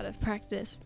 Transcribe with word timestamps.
out 0.00 0.06
of 0.06 0.18
practice. 0.18 0.80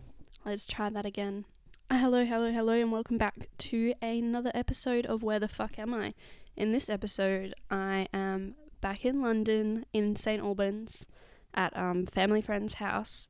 Let's 0.44 0.66
try 0.66 0.90
that 0.90 1.06
again. 1.06 1.44
Uh, 1.88 1.98
hello, 1.98 2.24
hello, 2.24 2.50
hello, 2.50 2.72
and 2.72 2.90
welcome 2.90 3.16
back 3.16 3.46
to 3.58 3.94
another 4.02 4.50
episode 4.52 5.06
of 5.06 5.22
Where 5.22 5.38
the 5.38 5.46
Fuck 5.46 5.78
Am 5.78 5.94
I? 5.94 6.14
In 6.56 6.72
this 6.72 6.90
episode, 6.90 7.54
I 7.70 8.08
am 8.12 8.56
back 8.80 9.04
in 9.04 9.22
London 9.22 9.86
in 9.92 10.16
St. 10.16 10.42
Albans 10.42 11.06
at 11.54 11.76
um, 11.76 12.06
family 12.06 12.40
friend's 12.40 12.74
house, 12.74 13.28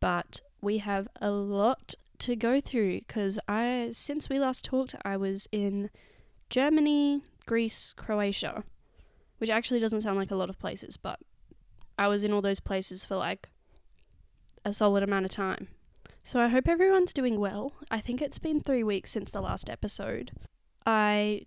but 0.00 0.40
we 0.60 0.78
have 0.78 1.06
a 1.20 1.30
lot 1.30 1.94
to 2.18 2.34
go 2.34 2.60
through 2.60 2.98
because 2.98 3.38
I, 3.46 3.90
since 3.92 4.28
we 4.28 4.40
last 4.40 4.64
talked, 4.64 4.96
I 5.04 5.16
was 5.16 5.46
in 5.52 5.90
Germany, 6.48 7.22
Greece, 7.46 7.94
Croatia, 7.96 8.64
which 9.38 9.48
actually 9.48 9.78
doesn't 9.78 10.00
sound 10.00 10.18
like 10.18 10.32
a 10.32 10.36
lot 10.36 10.50
of 10.50 10.58
places, 10.58 10.96
but 10.96 11.20
I 11.96 12.08
was 12.08 12.24
in 12.24 12.32
all 12.32 12.42
those 12.42 12.58
places 12.58 13.04
for 13.04 13.14
like 13.14 13.48
a 14.64 14.72
solid 14.72 15.02
amount 15.02 15.24
of 15.24 15.30
time. 15.30 15.68
So 16.22 16.40
I 16.40 16.48
hope 16.48 16.68
everyone's 16.68 17.12
doing 17.12 17.40
well. 17.40 17.72
I 17.90 18.00
think 18.00 18.20
it's 18.20 18.38
been 18.38 18.60
three 18.60 18.82
weeks 18.82 19.10
since 19.10 19.30
the 19.30 19.40
last 19.40 19.70
episode. 19.70 20.32
I 20.86 21.46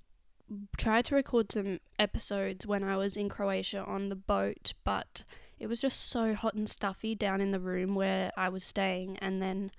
tried 0.78 1.06
to 1.06 1.16
record 1.16 1.52
some 1.52 1.80
episodes 2.00 2.66
when 2.66 2.84
I 2.84 2.98
was 2.98 3.16
in 3.16 3.30
Croatia 3.30 3.84
on 3.86 4.10
the 4.10 4.16
boat, 4.16 4.74
but 4.84 5.24
it 5.60 5.68
was 5.68 5.80
just 5.80 6.10
so 6.10 6.34
hot 6.34 6.56
and 6.56 6.68
stuffy 6.68 7.16
down 7.16 7.40
in 7.40 7.52
the 7.52 7.60
room 7.60 7.96
where 7.96 8.32
I 8.36 8.50
was 8.50 8.64
staying. 8.64 9.18
And 9.20 9.42
then 9.42 9.72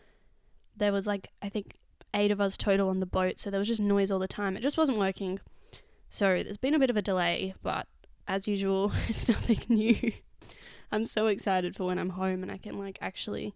there 0.77 0.93
was 0.93 1.07
like, 1.07 1.29
I 1.43 1.49
think, 1.49 1.77
eight 2.15 2.31
of 2.31 2.41
us 2.41 2.57
total 2.57 2.89
on 2.89 3.01
the 3.01 3.07
boat, 3.07 3.39
so 3.39 3.51
there 3.51 3.59
was 3.59 3.69
just 3.69 3.81
noise 3.81 4.11
all 4.11 4.19
the 4.19 4.29
time. 4.29 4.57
It 4.57 4.63
just 4.63 4.79
wasn't 4.79 4.99
working. 4.99 5.41
So 6.09 6.43
there's 6.43 6.57
been 6.57 6.75
a 6.75 6.79
bit 6.79 6.91
of 6.91 6.97
a 6.97 7.03
delay, 7.03 7.55
but 7.63 7.89
as 8.29 8.47
usual, 8.49 8.93
it's 9.09 9.29
nothing 9.29 9.61
new. 9.69 10.13
I'm 10.93 11.07
so 11.07 11.27
excited 11.27 11.77
for 11.77 11.85
when 11.85 11.99
I'm 11.99 12.11
home 12.11 12.43
and 12.43 12.53
I 12.53 12.59
can 12.59 12.79
like 12.79 12.99
actually 13.01 13.55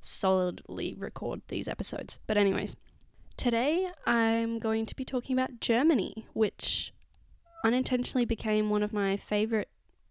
solidly 0.00 0.94
record 0.96 1.42
these 1.48 1.68
episodes. 1.68 2.18
But 2.26 2.36
anyways, 2.36 2.76
today 3.36 3.88
I'm 4.06 4.58
going 4.58 4.86
to 4.86 4.96
be 4.96 5.04
talking 5.04 5.34
about 5.36 5.60
Germany, 5.60 6.26
which 6.32 6.92
unintentionally 7.64 8.24
became 8.24 8.70
one 8.70 8.82
of 8.82 8.92
my 8.92 9.16
favorite, 9.16 9.68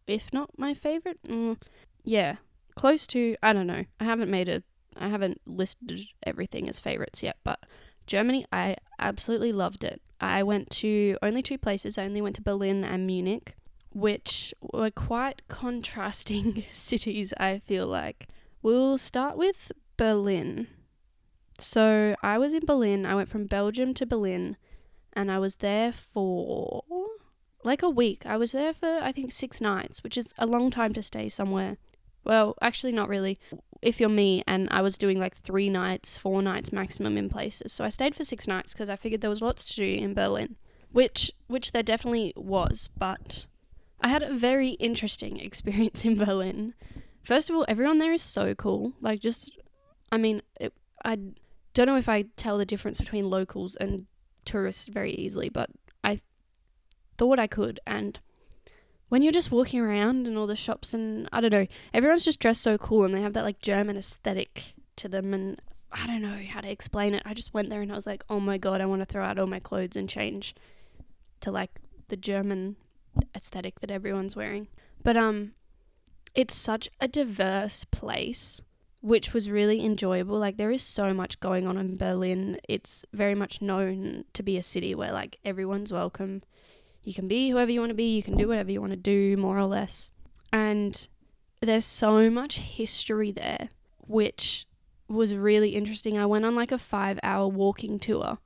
if 0.07 0.33
not 0.33 0.57
my 0.57 0.73
favorite. 0.73 1.19
Mm, 1.27 1.57
yeah, 2.03 2.37
close 2.75 3.07
to. 3.07 3.35
I 3.41 3.53
don't 3.53 3.67
know. 3.67 3.85
I 3.99 4.03
haven't 4.03 4.31
made 4.31 4.49
a. 4.49 4.63
I 4.97 5.09
haven't 5.09 5.41
listed 5.45 6.01
everything 6.23 6.69
as 6.69 6.79
favorites 6.79 7.21
yet, 7.21 7.37
but 7.43 7.59
Germany, 8.07 8.45
I 8.51 8.77
absolutely 8.99 9.51
loved 9.51 9.83
it. 9.83 10.01
I 10.21 10.43
went 10.43 10.69
to 10.71 11.17
only 11.21 11.41
two 11.41 11.57
places. 11.57 11.97
I 11.97 12.05
only 12.05 12.21
went 12.21 12.37
to 12.37 12.41
Berlin 12.41 12.85
and 12.85 13.05
Munich 13.05 13.55
which 13.95 14.53
were 14.73 14.91
quite 14.91 15.41
contrasting 15.47 16.65
cities, 16.71 17.33
I 17.37 17.59
feel 17.59 17.87
like. 17.87 18.27
We'll 18.61 18.97
start 18.97 19.37
with 19.37 19.71
Berlin. 19.95 20.67
So 21.59 22.17
I 22.21 22.37
was 22.37 22.53
in 22.53 22.65
Berlin. 22.65 23.05
I 23.05 23.15
went 23.15 23.29
from 23.29 23.45
Belgium 23.45 23.93
to 23.93 24.05
Berlin 24.05 24.57
and 25.13 25.31
I 25.31 25.39
was 25.39 25.55
there 25.55 25.93
for 25.93 26.83
like 27.63 27.81
a 27.81 27.89
week. 27.89 28.25
I 28.25 28.35
was 28.35 28.51
there 28.51 28.73
for 28.73 28.99
I 29.01 29.13
think 29.13 29.31
6 29.31 29.61
nights, 29.61 30.03
which 30.03 30.17
is 30.17 30.33
a 30.37 30.45
long 30.45 30.71
time 30.71 30.93
to 30.93 31.01
stay 31.01 31.29
somewhere. 31.29 31.77
Well, 32.25 32.55
actually 32.61 32.91
not 32.91 33.07
really. 33.07 33.39
If 33.81 34.01
you're 34.01 34.09
me 34.09 34.43
and 34.45 34.67
I 34.71 34.81
was 34.81 34.97
doing 34.97 35.19
like 35.21 35.37
3 35.37 35.69
nights, 35.69 36.17
4 36.17 36.41
nights 36.41 36.73
maximum 36.73 37.17
in 37.17 37.29
places. 37.29 37.71
So 37.71 37.85
I 37.85 37.89
stayed 37.89 38.13
for 38.13 38.25
6 38.25 38.45
nights 38.45 38.73
because 38.73 38.89
I 38.89 38.97
figured 38.97 39.21
there 39.21 39.29
was 39.29 39.41
lots 39.41 39.63
to 39.63 39.75
do 39.77 39.85
in 39.85 40.13
Berlin, 40.13 40.57
which 40.91 41.31
which 41.47 41.71
there 41.71 41.83
definitely 41.83 42.33
was, 42.35 42.89
but 42.97 43.45
I 44.05 44.09
had 44.09 44.21
a 44.21 44.35
very 44.35 44.71
interesting 44.73 45.39
experience 45.41 46.05
in 46.05 46.15
Berlin. 46.15 46.75
First 47.23 47.49
of 47.49 47.55
all, 47.55 47.65
everyone 47.67 47.97
there 47.97 48.13
is 48.13 48.21
so 48.21 48.53
cool. 48.53 48.93
Like, 49.01 49.19
just, 49.19 49.51
I 50.11 50.17
mean, 50.17 50.43
it, 50.59 50.75
I 51.03 51.17
don't 51.73 51.87
know 51.87 51.97
if 51.97 52.07
I 52.07 52.25
tell 52.35 52.59
the 52.59 52.67
difference 52.67 52.99
between 52.99 53.31
locals 53.31 53.75
and 53.75 54.05
tourists 54.45 54.87
very 54.89 55.11
easily, 55.11 55.49
but 55.49 55.71
I 56.03 56.21
thought 57.17 57.39
I 57.39 57.47
could. 57.47 57.79
And 57.87 58.19
when 59.09 59.23
you're 59.23 59.31
just 59.31 59.51
walking 59.51 59.79
around 59.79 60.27
and 60.27 60.37
all 60.37 60.45
the 60.45 60.55
shops, 60.55 60.93
and 60.93 61.27
I 61.33 61.41
don't 61.41 61.51
know, 61.51 61.65
everyone's 61.91 62.25
just 62.25 62.39
dressed 62.39 62.61
so 62.61 62.77
cool 62.77 63.05
and 63.05 63.13
they 63.15 63.21
have 63.21 63.33
that 63.33 63.43
like 63.43 63.59
German 63.59 63.97
aesthetic 63.97 64.75
to 64.97 65.09
them. 65.09 65.33
And 65.33 65.59
I 65.91 66.05
don't 66.05 66.21
know 66.21 66.43
how 66.47 66.61
to 66.61 66.69
explain 66.69 67.15
it. 67.15 67.23
I 67.25 67.33
just 67.33 67.55
went 67.55 67.71
there 67.71 67.81
and 67.81 67.91
I 67.91 67.95
was 67.95 68.05
like, 68.05 68.23
oh 68.29 68.39
my 68.39 68.59
god, 68.59 68.81
I 68.81 68.85
want 68.85 69.01
to 69.01 69.07
throw 69.07 69.25
out 69.25 69.39
all 69.39 69.47
my 69.47 69.59
clothes 69.59 69.95
and 69.95 70.07
change 70.07 70.53
to 71.39 71.49
like 71.49 71.79
the 72.09 72.17
German 72.17 72.75
aesthetic 73.35 73.79
that 73.79 73.91
everyone's 73.91 74.35
wearing. 74.35 74.67
But 75.03 75.17
um 75.17 75.53
it's 76.33 76.53
such 76.53 76.89
a 76.99 77.07
diverse 77.07 77.85
place 77.85 78.61
which 79.01 79.33
was 79.33 79.51
really 79.51 79.85
enjoyable. 79.85 80.39
Like 80.39 80.57
there 80.57 80.71
is 80.71 80.81
so 80.81 81.13
much 81.13 81.39
going 81.39 81.67
on 81.67 81.77
in 81.77 81.95
Berlin. 81.95 82.57
It's 82.67 83.05
very 83.13 83.35
much 83.35 83.61
known 83.61 84.25
to 84.33 84.41
be 84.41 84.57
a 84.57 84.63
city 84.63 84.95
where 84.95 85.11
like 85.11 85.37
everyone's 85.45 85.93
welcome. 85.93 86.41
You 87.03 87.13
can 87.13 87.27
be 87.27 87.51
whoever 87.51 87.71
you 87.71 87.79
want 87.79 87.91
to 87.91 87.95
be, 87.95 88.15
you 88.15 88.23
can 88.23 88.35
do 88.35 88.47
whatever 88.47 88.71
you 88.71 88.81
want 88.81 88.93
to 88.93 88.97
do 88.97 89.37
more 89.37 89.59
or 89.59 89.65
less. 89.65 90.09
And 90.51 91.07
there's 91.61 91.85
so 91.85 92.31
much 92.31 92.57
history 92.57 93.31
there 93.31 93.69
which 93.99 94.67
was 95.07 95.35
really 95.35 95.75
interesting. 95.75 96.17
I 96.17 96.25
went 96.25 96.45
on 96.45 96.55
like 96.55 96.71
a 96.71 96.77
5-hour 96.77 97.47
walking 97.47 97.99
tour 97.99 98.39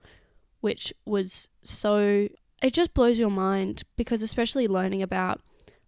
which 0.60 0.94
was 1.06 1.48
so 1.64 2.28
it 2.62 2.74
just 2.74 2.94
blows 2.94 3.18
your 3.18 3.30
mind 3.30 3.84
because 3.96 4.22
especially 4.22 4.68
learning 4.68 5.02
about 5.02 5.42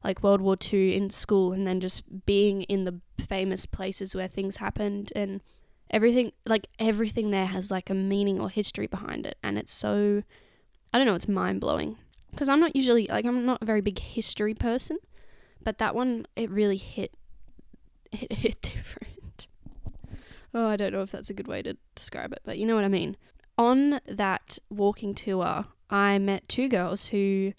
like 0.03 0.23
World 0.23 0.41
War 0.41 0.57
II 0.71 0.95
in 0.95 1.09
school 1.09 1.53
and 1.53 1.67
then 1.67 1.79
just 1.79 2.03
being 2.25 2.63
in 2.63 2.85
the 2.85 2.99
famous 3.19 3.65
places 3.65 4.15
where 4.15 4.27
things 4.27 4.57
happened 4.57 5.11
and 5.15 5.41
everything 5.89 6.31
like 6.45 6.67
everything 6.79 7.31
there 7.31 7.45
has 7.45 7.69
like 7.69 7.89
a 7.89 7.93
meaning 7.93 8.39
or 8.39 8.49
history 8.49 8.87
behind 8.87 9.25
it 9.25 9.37
and 9.43 9.57
it's 9.57 9.71
so 9.71 10.23
I 10.93 10.97
don't 10.97 11.05
know 11.05 11.15
it's 11.15 11.27
mind 11.27 11.61
blowing 11.61 11.97
because 12.31 12.49
I'm 12.49 12.59
not 12.59 12.75
usually 12.75 13.07
like 13.07 13.25
I'm 13.25 13.45
not 13.45 13.61
a 13.61 13.65
very 13.65 13.81
big 13.81 13.99
history 13.99 14.53
person 14.53 14.97
but 15.63 15.77
that 15.77 15.93
one 15.93 16.25
it 16.35 16.49
really 16.49 16.77
hit 16.77 17.13
it 18.11 18.33
hit 18.33 18.61
different. 18.61 19.47
Oh 20.53 20.67
I 20.67 20.75
don't 20.75 20.93
know 20.93 21.01
if 21.01 21.11
that's 21.11 21.29
a 21.29 21.33
good 21.33 21.47
way 21.47 21.61
to 21.61 21.77
describe 21.95 22.31
it 22.31 22.41
but 22.43 22.57
you 22.57 22.65
know 22.65 22.75
what 22.75 22.85
I 22.85 22.89
mean. 22.89 23.17
On 23.57 23.99
that 24.07 24.57
walking 24.69 25.13
tour 25.13 25.65
I 25.91 26.17
met 26.19 26.47
two 26.47 26.69
girls 26.69 27.07
who 27.07 27.53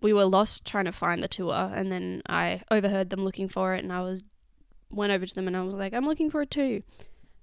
we 0.00 0.12
were 0.12 0.24
lost 0.24 0.64
trying 0.64 0.84
to 0.86 0.92
find 0.92 1.22
the 1.22 1.28
tour 1.28 1.72
and 1.74 1.90
then 1.90 2.22
I 2.28 2.62
overheard 2.70 3.10
them 3.10 3.24
looking 3.24 3.48
for 3.48 3.74
it 3.74 3.82
and 3.82 3.92
I 3.92 4.00
was 4.02 4.22
went 4.90 5.12
over 5.12 5.26
to 5.26 5.34
them 5.34 5.46
and 5.46 5.56
I 5.56 5.62
was 5.62 5.76
like, 5.76 5.94
I'm 5.94 6.06
looking 6.06 6.30
for 6.30 6.42
it 6.42 6.50
too. 6.50 6.82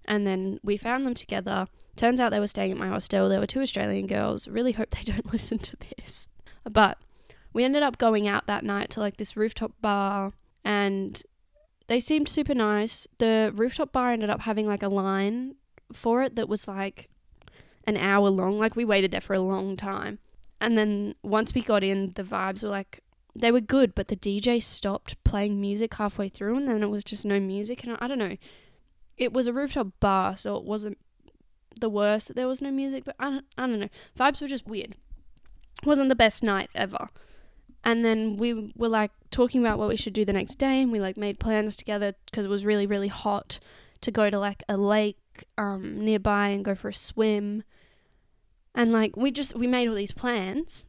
And 0.06 0.28
then 0.28 0.60
we 0.64 0.78
found 0.78 1.06
them 1.06 1.14
together. 1.14 1.68
Turns 1.96 2.20
out 2.20 2.32
they 2.32 2.40
were 2.40 2.48
staying 2.48 2.72
at 2.72 2.78
my 2.78 2.88
hostel. 2.88 3.30
There 3.30 3.40
were 3.40 3.48
two 3.48 3.62
Australian 3.62 4.08
girls. 4.08 4.48
Really 4.48 4.74
hope 4.74 4.92
they 4.92 5.02
don't 5.12 5.32
listen 5.32 5.58
to 5.60 5.78
this. 5.78 6.28
But 6.70 6.98
we 7.54 7.64
ended 7.64 7.84
up 7.84 7.98
going 7.98 8.28
out 8.28 8.48
that 8.48 8.64
night 8.64 8.90
to 8.92 9.00
like 9.00 9.18
this 9.18 9.38
rooftop 9.38 9.72
bar 9.82 10.34
and 10.64 11.22
they 11.88 12.00
seemed 12.00 12.28
super 12.28 12.56
nice. 12.56 13.08
The 13.20 13.54
rooftop 13.56 13.92
bar 13.94 14.12
ended 14.12 14.30
up 14.30 14.42
having 14.42 14.68
like 14.68 14.84
a 14.84 14.90
line 14.90 15.56
for 15.94 16.24
it 16.24 16.36
that 16.36 16.50
was 16.50 16.68
like 16.68 17.10
an 17.86 17.98
hour 17.98 18.30
long. 18.30 18.60
Like 18.60 18.76
we 18.76 18.86
waited 18.86 19.12
there 19.12 19.22
for 19.22 19.36
a 19.36 19.40
long 19.40 19.78
time. 19.78 20.20
And 20.62 20.78
then 20.78 21.16
once 21.24 21.54
we 21.54 21.62
got 21.62 21.84
in, 21.84 22.14
the 22.16 22.24
vibes 22.24 22.64
were 22.64 22.70
like 22.70 23.02
they 23.36 23.52
were 23.52 23.62
good, 23.62 23.94
but 23.94 24.08
the 24.08 24.16
DJ 24.16 24.64
stopped 24.64 25.22
playing 25.26 25.60
music 25.60 25.94
halfway 25.96 26.30
through, 26.30 26.56
and 26.56 26.68
then 26.68 26.82
it 26.82 26.90
was 26.90 27.04
just 27.04 27.26
no 27.26 27.40
music. 27.40 27.84
And 27.84 27.94
I, 27.94 27.98
I 28.06 28.08
don't 28.08 28.18
know, 28.18 28.38
it 29.18 29.34
was 29.34 29.48
a 29.48 29.54
rooftop 29.54 29.88
bar, 30.00 30.38
so 30.38 30.56
it 30.56 30.64
wasn't 30.64 30.98
the 31.80 31.90
worst 31.90 32.28
that 32.28 32.36
there 32.36 32.48
was 32.48 32.62
no 32.62 32.72
music, 32.72 33.04
but 33.04 33.16
I 33.20 33.30
don't, 33.30 33.46
I 33.58 33.68
don't 33.68 33.80
know. 33.80 33.90
Vibes 34.18 34.42
were 34.42 34.48
just 34.48 34.66
weird. 34.66 34.96
Wasn't 35.84 36.08
the 36.08 36.16
best 36.16 36.42
night 36.44 36.70
ever. 36.74 37.10
And 37.84 38.04
then 38.04 38.38
we 38.38 38.72
were 38.76 38.88
like 38.88 39.12
talking 39.30 39.62
about 39.62 39.78
what 39.78 39.90
we 39.90 39.98
should 39.98 40.14
do 40.14 40.26
the 40.26 40.34
next 40.34 40.56
day, 40.56 40.82
and 40.82 40.92
we 40.92 41.00
like 41.00 41.18
made 41.18 41.40
plans 41.40 41.76
together 41.76 42.16
because 42.26 42.46
it 42.46 42.50
was 42.50 42.66
really 42.66 42.88
really 42.88 43.10
hot 43.10 43.60
to 44.02 44.12
go 44.12 44.30
to 44.30 44.40
like 44.40 44.64
a 44.70 44.78
lake 44.78 45.46
um, 45.58 46.04
nearby 46.04 46.48
and 46.48 46.66
go 46.66 46.74
for 46.74 46.90
a 46.90 46.94
swim. 46.94 47.64
And 48.76 48.92
like 48.92 49.16
we 49.16 49.32
just 49.32 49.56
we 49.56 49.66
made 49.68 49.88
all 49.88 49.96
these 49.96 50.12
plans 50.12 50.86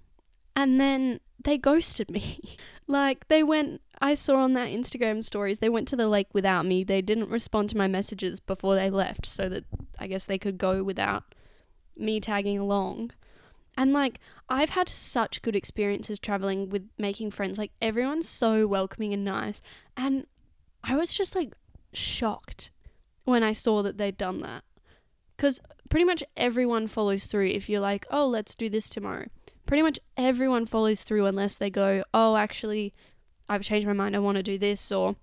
and 0.55 0.81
then 0.81 1.21
they 1.43 1.56
ghosted 1.56 2.11
me. 2.11 2.56
like 2.88 3.29
they 3.29 3.43
went 3.43 3.81
I 4.00 4.15
saw 4.15 4.37
on 4.37 4.53
that 4.55 4.69
Instagram 4.69 5.25
stories 5.25 5.61
they 5.61 5.69
went 5.69 5.88
to 5.88 5.97
the 5.97 6.09
lake 6.09 6.29
without 6.33 6.67
me. 6.67 6.83
They 6.83 7.00
didn't 7.00 7.31
respond 7.31 7.71
to 7.71 7.77
my 7.77 7.87
messages 7.87 8.41
before 8.41 8.75
they 8.75 8.91
left 8.91 9.25
so 9.25 9.49
that 9.49 9.65
I 9.99 10.09
guess 10.09 10.27
they 10.27 10.38
could 10.38 10.59
go 10.59 10.83
without 10.83 11.35
me 11.97 12.21
tagging 12.21 12.59
along. 12.59 13.12
And 13.79 13.93
like 13.93 14.19
I've 14.49 14.71
had 14.71 14.88
such 14.88 15.43
good 15.43 15.55
experiences 15.55 16.19
traveling 16.19 16.69
with 16.69 16.88
making 16.99 17.31
friends. 17.31 17.56
Like 17.56 17.71
everyone's 17.81 18.29
so 18.29 18.67
welcoming 18.67 19.15
and 19.15 19.25
nice. 19.25 19.62
And 19.97 20.27
I 20.83 20.97
was 20.97 21.15
just 21.15 21.37
like 21.37 21.53
shocked 21.93 22.71
when 23.25 23.44
I 23.44 23.53
saw 23.53 23.83
that 23.83 23.97
they'd 23.97 24.19
done 24.19 24.41
that. 24.41 24.65
Cuz 25.37 25.61
pretty 25.97 26.05
much 26.05 26.23
everyone 26.37 26.87
follows 26.87 27.25
through 27.25 27.47
if 27.47 27.71
you're 27.71 27.81
like, 27.81 28.05
oh, 28.11 28.29
let's 28.29 28.55
do 28.55 28.69
this 28.69 28.91
tomorrow. 28.91 29.25
Pretty 29.65 29.83
much 29.83 29.99
everyone 30.19 30.67
follows 30.67 31.03
through 31.03 31.25
unless 31.25 31.57
they 31.57 31.71
go, 31.71 32.05
oh, 32.13 32.37
actually, 32.37 32.93
I've 33.49 33.63
changed 33.63 33.87
my 33.87 33.95
mind, 33.95 34.15
I 34.15 34.19
want 34.19 34.37
to 34.37 34.43
do 34.43 34.59
this, 34.59 34.93
or 34.93 35.17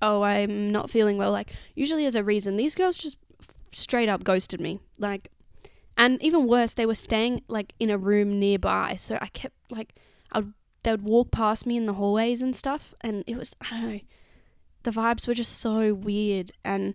oh, 0.00 0.22
I'm 0.22 0.72
not 0.72 0.88
feeling 0.88 1.18
well. 1.18 1.30
Like, 1.30 1.52
usually 1.74 2.04
there's 2.04 2.16
a 2.16 2.24
reason. 2.24 2.56
These 2.56 2.74
girls 2.74 2.96
just 2.96 3.18
straight 3.72 4.08
up 4.08 4.24
ghosted 4.24 4.62
me. 4.62 4.80
Like, 4.98 5.30
and 5.98 6.22
even 6.22 6.46
worse, 6.46 6.72
they 6.72 6.86
were 6.86 6.94
staying 6.94 7.42
like 7.48 7.74
in 7.78 7.90
a 7.90 7.98
room 7.98 8.38
nearby. 8.38 8.96
So 8.96 9.18
I 9.20 9.26
kept 9.26 9.56
like, 9.70 9.94
I'd, 10.32 10.54
they 10.84 10.92
would 10.92 11.02
walk 11.02 11.32
past 11.32 11.66
me 11.66 11.76
in 11.76 11.84
the 11.84 11.92
hallways 11.92 12.40
and 12.40 12.56
stuff. 12.56 12.94
And 13.02 13.24
it 13.26 13.36
was, 13.36 13.54
I 13.60 13.68
don't 13.68 13.92
know, 13.92 14.00
the 14.84 14.90
vibes 14.90 15.28
were 15.28 15.34
just 15.34 15.58
so 15.58 15.92
weird. 15.92 16.50
And 16.64 16.94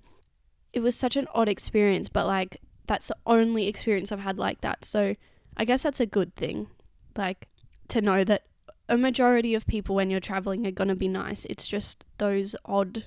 it 0.74 0.80
was 0.80 0.96
such 0.96 1.16
an 1.16 1.28
odd 1.36 1.48
experience. 1.48 2.10
But 2.10 2.26
like, 2.26 2.60
that's 2.88 3.08
the 3.08 3.18
only 3.26 3.68
experience 3.68 4.12
I've 4.12 4.20
had 4.20 4.40
like 4.40 4.62
that. 4.62 4.86
So 4.86 5.16
I 5.56 5.66
guess 5.66 5.84
that's 5.84 6.00
a 6.00 6.06
good 6.06 6.36
thing. 6.36 6.68
Like, 7.16 7.48
to 7.90 8.02
know 8.02 8.24
that 8.24 8.44
a 8.90 8.98
majority 8.98 9.54
of 9.54 9.68
people 9.68 9.96
when 9.96 10.10
you're 10.10 10.20
traveling 10.20 10.66
are 10.66 10.72
going 10.72 10.88
to 10.88 10.96
be 10.96 11.08
nice. 11.08 11.46
It's 11.46 11.68
just 11.68 12.06
those 12.18 12.56
odd 12.66 13.06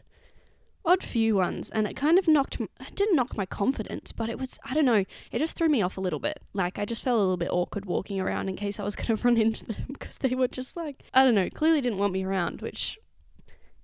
odd 0.85 1.03
few 1.03 1.37
ones 1.37 1.69
and 1.71 1.87
it 1.87 1.95
kind 1.95 2.19
of 2.19 2.27
knocked 2.27 2.59
it 2.59 2.95
didn't 2.95 3.15
knock 3.15 3.37
my 3.37 3.45
confidence 3.45 4.13
but 4.13 4.31
it 4.31 4.39
was 4.39 4.59
i 4.65 4.73
don't 4.73 4.87
know 4.87 5.05
it 5.31 5.39
just 5.39 5.55
threw 5.55 5.69
me 5.69 5.83
off 5.83 5.99
a 5.99 6.01
little 6.01 6.19
bit 6.19 6.41
like 6.55 6.79
i 6.79 6.87
just 6.87 7.03
felt 7.03 7.19
a 7.19 7.21
little 7.21 7.37
bit 7.37 7.51
awkward 7.51 7.85
walking 7.85 8.19
around 8.19 8.49
in 8.49 8.57
case 8.57 8.81
i 8.81 8.83
was 8.83 8.97
going 8.97 9.15
to 9.15 9.23
run 9.23 9.37
into 9.37 9.67
them 9.67 9.85
because 9.89 10.17
they 10.19 10.35
were 10.35 10.49
just 10.49 10.79
like 10.79 11.05
i 11.13 11.23
don't 11.23 11.35
know 11.35 11.51
clearly 11.51 11.83
didn't 11.83 11.99
want 11.99 12.15
me 12.15 12.25
around 12.25 12.63
which 12.63 12.99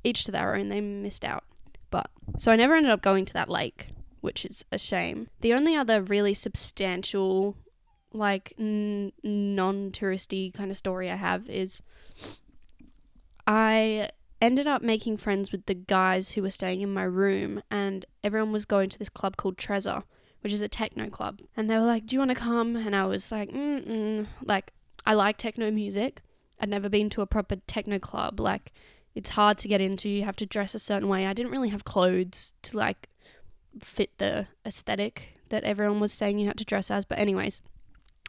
each 0.04 0.24
to 0.24 0.32
their 0.32 0.54
own 0.54 0.70
they 0.70 0.80
missed 0.80 1.24
out 1.24 1.44
but 1.90 2.10
so 2.38 2.50
i 2.50 2.56
never 2.56 2.74
ended 2.74 2.90
up 2.90 3.02
going 3.02 3.26
to 3.26 3.34
that 3.34 3.50
lake 3.50 3.88
which 4.26 4.44
is 4.44 4.64
a 4.70 4.78
shame 4.78 5.28
the 5.40 5.54
only 5.54 5.74
other 5.74 6.02
really 6.02 6.34
substantial 6.34 7.56
like 8.12 8.52
n- 8.58 9.12
non-touristy 9.22 10.52
kind 10.52 10.70
of 10.70 10.76
story 10.76 11.10
I 11.10 11.16
have 11.16 11.48
is 11.48 11.82
I 13.46 14.10
ended 14.40 14.66
up 14.66 14.82
making 14.82 15.16
friends 15.16 15.52
with 15.52 15.66
the 15.66 15.74
guys 15.74 16.30
who 16.30 16.42
were 16.42 16.50
staying 16.50 16.80
in 16.80 16.92
my 16.92 17.04
room 17.04 17.62
and 17.70 18.04
everyone 18.24 18.52
was 18.52 18.64
going 18.64 18.88
to 18.90 18.98
this 18.98 19.08
club 19.08 19.36
called 19.36 19.56
Tresor, 19.56 20.02
which 20.40 20.52
is 20.52 20.60
a 20.60 20.68
techno 20.68 21.08
club. 21.08 21.40
And 21.56 21.70
they 21.70 21.76
were 21.76 21.84
like, 21.84 22.06
"Do 22.06 22.16
you 22.16 22.20
want 22.20 22.30
to 22.30 22.36
come?" 22.36 22.76
And 22.76 22.94
I 22.94 23.04
was 23.04 23.30
like, 23.30 23.50
"Mm, 23.50 24.26
like 24.42 24.72
I 25.04 25.14
like 25.14 25.36
techno 25.36 25.70
music. 25.70 26.22
I'd 26.58 26.68
never 26.68 26.88
been 26.88 27.10
to 27.10 27.22
a 27.22 27.26
proper 27.26 27.56
techno 27.66 27.98
club. 27.98 28.40
Like 28.40 28.72
it's 29.14 29.30
hard 29.30 29.58
to 29.58 29.68
get 29.68 29.80
into. 29.80 30.08
You 30.08 30.24
have 30.24 30.36
to 30.36 30.46
dress 30.46 30.74
a 30.74 30.78
certain 30.78 31.08
way. 31.08 31.26
I 31.26 31.32
didn't 31.32 31.52
really 31.52 31.70
have 31.70 31.84
clothes 31.84 32.52
to 32.62 32.76
like 32.76 33.08
fit 33.80 34.10
the 34.18 34.46
aesthetic 34.64 35.38
that 35.48 35.64
everyone 35.64 36.00
was 36.00 36.12
saying 36.12 36.38
you 36.38 36.46
had 36.46 36.58
to 36.58 36.64
dress 36.64 36.90
as. 36.90 37.04
But 37.04 37.18
anyways, 37.18 37.60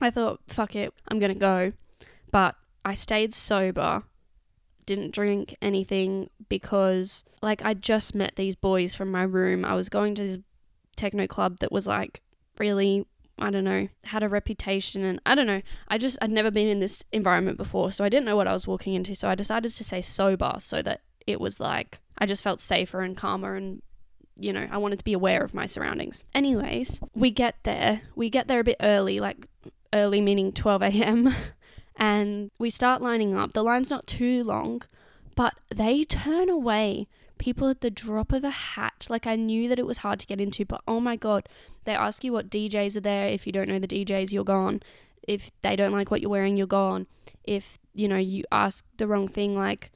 I 0.02 0.10
thought, 0.10 0.42
fuck 0.48 0.76
it, 0.76 0.94
I'm 1.08 1.20
gonna 1.20 1.36
go. 1.36 1.74
But 2.32 2.56
I 2.86 2.94
stayed 2.94 3.34
sober, 3.34 4.04
didn't 4.86 5.14
drink 5.14 5.56
anything 5.62 6.30
because, 6.50 7.24
like, 7.42 7.64
I 7.64 7.74
just 7.74 8.16
met 8.16 8.36
these 8.36 8.56
boys 8.56 8.96
from 8.96 9.12
my 9.12 9.24
room. 9.24 9.66
I 9.66 9.74
was 9.76 9.90
going 9.90 10.16
to 10.16 10.24
this 10.24 10.38
techno 10.96 11.28
club 11.28 11.60
that 11.60 11.72
was 11.72 11.86
like 11.86 12.22
really, 12.60 13.06
I 13.40 13.52
don't 13.52 13.64
know, 13.64 13.88
had 14.06 14.24
a 14.24 14.30
reputation. 14.30 15.04
And 15.04 15.22
I 15.26 15.36
don't 15.36 15.48
know, 15.48 15.62
I 15.88 15.98
just, 15.98 16.18
I'd 16.22 16.32
never 16.32 16.52
been 16.52 16.68
in 16.68 16.80
this 16.80 17.04
environment 17.12 17.58
before. 17.58 17.92
So 17.92 18.04
I 18.04 18.10
didn't 18.10 18.26
know 18.26 18.36
what 18.36 18.48
I 18.48 18.54
was 18.54 18.68
walking 18.68 18.94
into. 18.96 19.16
So 19.16 19.28
I 19.28 19.36
decided 19.36 19.72
to 19.74 19.84
say 19.84 20.02
sober 20.02 20.56
so 20.60 20.82
that 20.82 21.02
it 21.28 21.40
was 21.40 21.60
like, 21.60 22.00
I 22.18 22.26
just 22.26 22.42
felt 22.42 22.62
safer 22.62 23.02
and 23.02 23.16
calmer 23.16 23.56
and 23.56 23.82
you 24.40 24.54
know, 24.54 24.68
I 24.72 24.78
wanted 24.78 25.00
to 25.00 25.06
be 25.06 25.14
aware 25.14 25.44
of 25.44 25.54
my 25.54 25.66
surroundings. 25.66 26.24
Anyways, 26.34 27.02
we 27.16 27.32
get 27.32 27.56
there. 27.64 28.02
We 28.16 28.30
get 28.30 28.48
there 28.48 28.60
a 28.60 28.64
bit 28.64 28.78
early, 28.82 29.20
like 29.20 29.48
early 29.94 30.22
meaning 30.22 30.52
12 30.52 30.82
a.m. 30.84 31.34
and 31.96 32.52
we 32.60 32.70
start 32.70 33.02
lining 33.02 33.36
up. 33.36 33.54
The 33.54 33.64
line's 33.64 33.90
not 33.90 34.08
too 34.08 34.44
long, 34.44 34.84
but 35.36 35.56
they 35.74 36.04
turn 36.04 36.50
away 36.50 37.08
people 37.38 37.70
at 37.70 37.82
the 37.82 37.92
drop 37.92 38.32
of 38.32 38.44
a 38.44 38.50
hat. 38.50 39.08
Like 39.10 39.28
I 39.28 39.36
knew 39.36 39.70
that 39.70 39.80
it 39.80 39.86
was 39.86 40.00
hard 40.00 40.20
to 40.20 40.28
get 40.28 40.42
into, 40.42 40.66
but 40.66 40.82
oh 40.88 41.00
my 41.00 41.16
god, 41.16 41.48
they 41.86 41.94
ask 41.94 42.24
you 42.24 42.34
what 42.34 42.50
DJs 42.50 42.98
are 42.98 43.02
there. 43.02 43.28
If 43.28 43.46
you 43.46 43.54
don't 43.54 43.70
know 43.70 43.80
the 43.80 43.88
DJs, 43.88 44.32
you're 44.32 44.44
gone. 44.44 44.82
If 45.28 45.52
they 45.62 45.76
don't 45.76 45.92
like 45.92 46.10
what 46.10 46.22
you're 46.22 46.32
wearing, 46.32 46.58
you're 46.58 46.68
gone. 46.68 47.08
If, 47.44 47.78
you 47.94 48.08
know, 48.08 48.18
you 48.18 48.44
ask 48.52 48.86
the 48.98 49.08
wrong 49.08 49.28
thing 49.28 49.56
like 49.56 49.92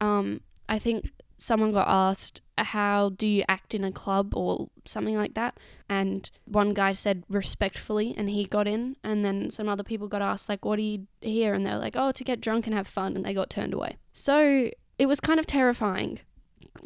um 0.00 0.40
I 0.68 0.78
think 0.78 1.10
someone 1.42 1.72
got 1.72 1.88
asked, 1.88 2.40
How 2.56 3.10
do 3.10 3.26
you 3.26 3.44
act 3.48 3.74
in 3.74 3.82
a 3.84 3.90
club 3.90 4.34
or 4.36 4.68
something 4.84 5.16
like 5.16 5.34
that? 5.34 5.58
And 5.88 6.30
one 6.44 6.72
guy 6.72 6.92
said 6.92 7.24
respectfully, 7.28 8.14
and 8.16 8.30
he 8.30 8.44
got 8.44 8.68
in. 8.68 8.96
And 9.02 9.24
then 9.24 9.50
some 9.50 9.68
other 9.68 9.82
people 9.82 10.06
got 10.06 10.22
asked, 10.22 10.48
like, 10.48 10.64
What 10.64 10.78
are 10.78 10.82
you 10.82 11.06
here? 11.20 11.52
And 11.52 11.66
they're 11.66 11.78
like, 11.78 11.96
Oh, 11.96 12.12
to 12.12 12.24
get 12.24 12.40
drunk 12.40 12.66
and 12.66 12.74
have 12.74 12.86
fun. 12.86 13.16
And 13.16 13.24
they 13.24 13.34
got 13.34 13.50
turned 13.50 13.74
away. 13.74 13.96
So 14.12 14.70
it 14.98 15.06
was 15.06 15.20
kind 15.20 15.40
of 15.40 15.46
terrifying 15.46 16.20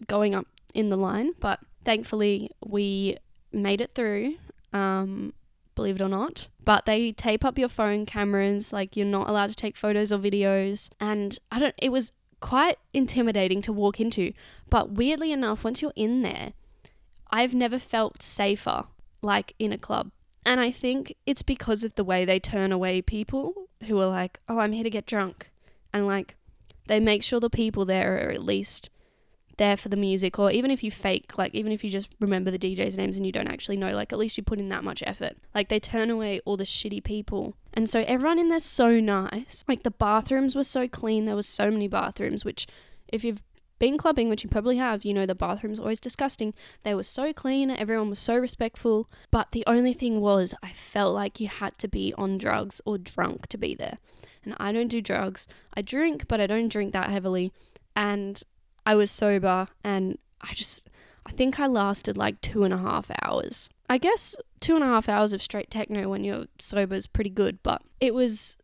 going 0.06 0.34
up 0.34 0.46
in 0.74 0.88
the 0.88 0.96
line, 0.96 1.32
but 1.38 1.60
thankfully 1.84 2.50
we 2.64 3.16
made 3.52 3.80
it 3.80 3.94
through. 3.94 4.36
Um, 4.72 5.34
believe 5.74 5.96
it 5.96 6.02
or 6.02 6.08
not. 6.08 6.48
But 6.64 6.86
they 6.86 7.12
tape 7.12 7.44
up 7.44 7.58
your 7.58 7.68
phone 7.68 8.06
cameras, 8.06 8.72
like 8.72 8.96
you're 8.96 9.06
not 9.06 9.28
allowed 9.28 9.50
to 9.50 9.54
take 9.54 9.76
photos 9.76 10.12
or 10.12 10.18
videos. 10.18 10.88
And 10.98 11.38
I 11.52 11.58
don't, 11.58 11.74
it 11.78 11.92
was 11.92 12.12
quite 12.46 12.78
intimidating 12.94 13.60
to 13.60 13.72
walk 13.72 13.98
into. 13.98 14.32
But 14.70 14.92
weirdly 14.92 15.32
enough, 15.32 15.64
once 15.64 15.82
you're 15.82 15.92
in 15.96 16.22
there, 16.22 16.52
I've 17.28 17.54
never 17.54 17.80
felt 17.80 18.22
safer 18.22 18.84
like 19.20 19.54
in 19.58 19.72
a 19.72 19.78
club. 19.78 20.12
And 20.44 20.60
I 20.60 20.70
think 20.70 21.16
it's 21.26 21.42
because 21.42 21.82
of 21.82 21.96
the 21.96 22.04
way 22.04 22.24
they 22.24 22.38
turn 22.38 22.70
away 22.70 23.02
people 23.02 23.52
who 23.88 23.98
are 23.98 24.06
like, 24.06 24.38
oh, 24.48 24.60
I'm 24.60 24.70
here 24.70 24.84
to 24.84 24.90
get 24.90 25.06
drunk. 25.06 25.50
And 25.92 26.06
like, 26.06 26.36
they 26.86 27.00
make 27.00 27.24
sure 27.24 27.40
the 27.40 27.50
people 27.50 27.84
there 27.84 28.14
are 28.14 28.30
at 28.30 28.44
least 28.44 28.90
there 29.56 29.76
for 29.76 29.88
the 29.88 29.96
music 29.96 30.38
or 30.38 30.50
even 30.50 30.70
if 30.70 30.82
you 30.82 30.90
fake 30.90 31.38
like 31.38 31.54
even 31.54 31.72
if 31.72 31.82
you 31.82 31.90
just 31.90 32.08
remember 32.20 32.50
the 32.50 32.58
DJ's 32.58 32.96
names 32.96 33.16
and 33.16 33.24
you 33.24 33.32
don't 33.32 33.48
actually 33.48 33.76
know 33.76 33.92
like 33.92 34.12
at 34.12 34.18
least 34.18 34.36
you 34.36 34.42
put 34.42 34.58
in 34.58 34.68
that 34.68 34.84
much 34.84 35.02
effort. 35.06 35.36
Like 35.54 35.68
they 35.68 35.80
turn 35.80 36.10
away 36.10 36.40
all 36.44 36.56
the 36.56 36.64
shitty 36.64 37.02
people. 37.02 37.54
And 37.72 37.88
so 37.88 38.04
everyone 38.06 38.38
in 38.38 38.48
there's 38.48 38.64
so 38.64 39.00
nice. 39.00 39.64
Like 39.66 39.82
the 39.82 39.90
bathrooms 39.90 40.54
were 40.54 40.64
so 40.64 40.88
clean. 40.88 41.24
There 41.24 41.36
was 41.36 41.48
so 41.48 41.70
many 41.70 41.88
bathrooms 41.88 42.44
which 42.44 42.66
if 43.08 43.24
you've 43.24 43.42
been 43.78 43.98
clubbing 43.98 44.30
which 44.30 44.42
you 44.42 44.48
probably 44.48 44.78
have 44.78 45.04
you 45.04 45.12
know 45.12 45.26
the 45.26 45.34
bathrooms 45.34 45.78
always 45.78 46.00
disgusting. 46.00 46.52
They 46.82 46.94
were 46.94 47.02
so 47.02 47.32
clean. 47.32 47.70
Everyone 47.70 48.10
was 48.10 48.18
so 48.18 48.36
respectful. 48.36 49.08
But 49.30 49.52
the 49.52 49.64
only 49.66 49.94
thing 49.94 50.20
was 50.20 50.54
I 50.62 50.72
felt 50.72 51.14
like 51.14 51.40
you 51.40 51.48
had 51.48 51.78
to 51.78 51.88
be 51.88 52.12
on 52.18 52.38
drugs 52.38 52.80
or 52.84 52.98
drunk 52.98 53.46
to 53.48 53.58
be 53.58 53.74
there. 53.74 53.98
And 54.44 54.54
I 54.58 54.72
don't 54.72 54.88
do 54.88 55.00
drugs. 55.00 55.48
I 55.74 55.82
drink 55.82 56.28
but 56.28 56.40
I 56.40 56.46
don't 56.46 56.68
drink 56.68 56.92
that 56.92 57.10
heavily. 57.10 57.52
And 57.94 58.42
I 58.86 58.94
was 58.94 59.10
sober 59.10 59.68
and 59.82 60.16
I 60.40 60.54
just, 60.54 60.88
I 61.26 61.32
think 61.32 61.58
I 61.58 61.66
lasted 61.66 62.16
like 62.16 62.40
two 62.40 62.62
and 62.62 62.72
a 62.72 62.78
half 62.78 63.10
hours. 63.22 63.68
I 63.90 63.98
guess 63.98 64.36
two 64.60 64.76
and 64.76 64.84
a 64.84 64.86
half 64.86 65.08
hours 65.08 65.32
of 65.32 65.42
straight 65.42 65.70
techno 65.70 66.08
when 66.08 66.22
you're 66.22 66.46
sober 66.60 66.94
is 66.94 67.08
pretty 67.08 67.30
good, 67.30 67.62
but 67.64 67.82
it 68.00 68.14
was, 68.14 68.56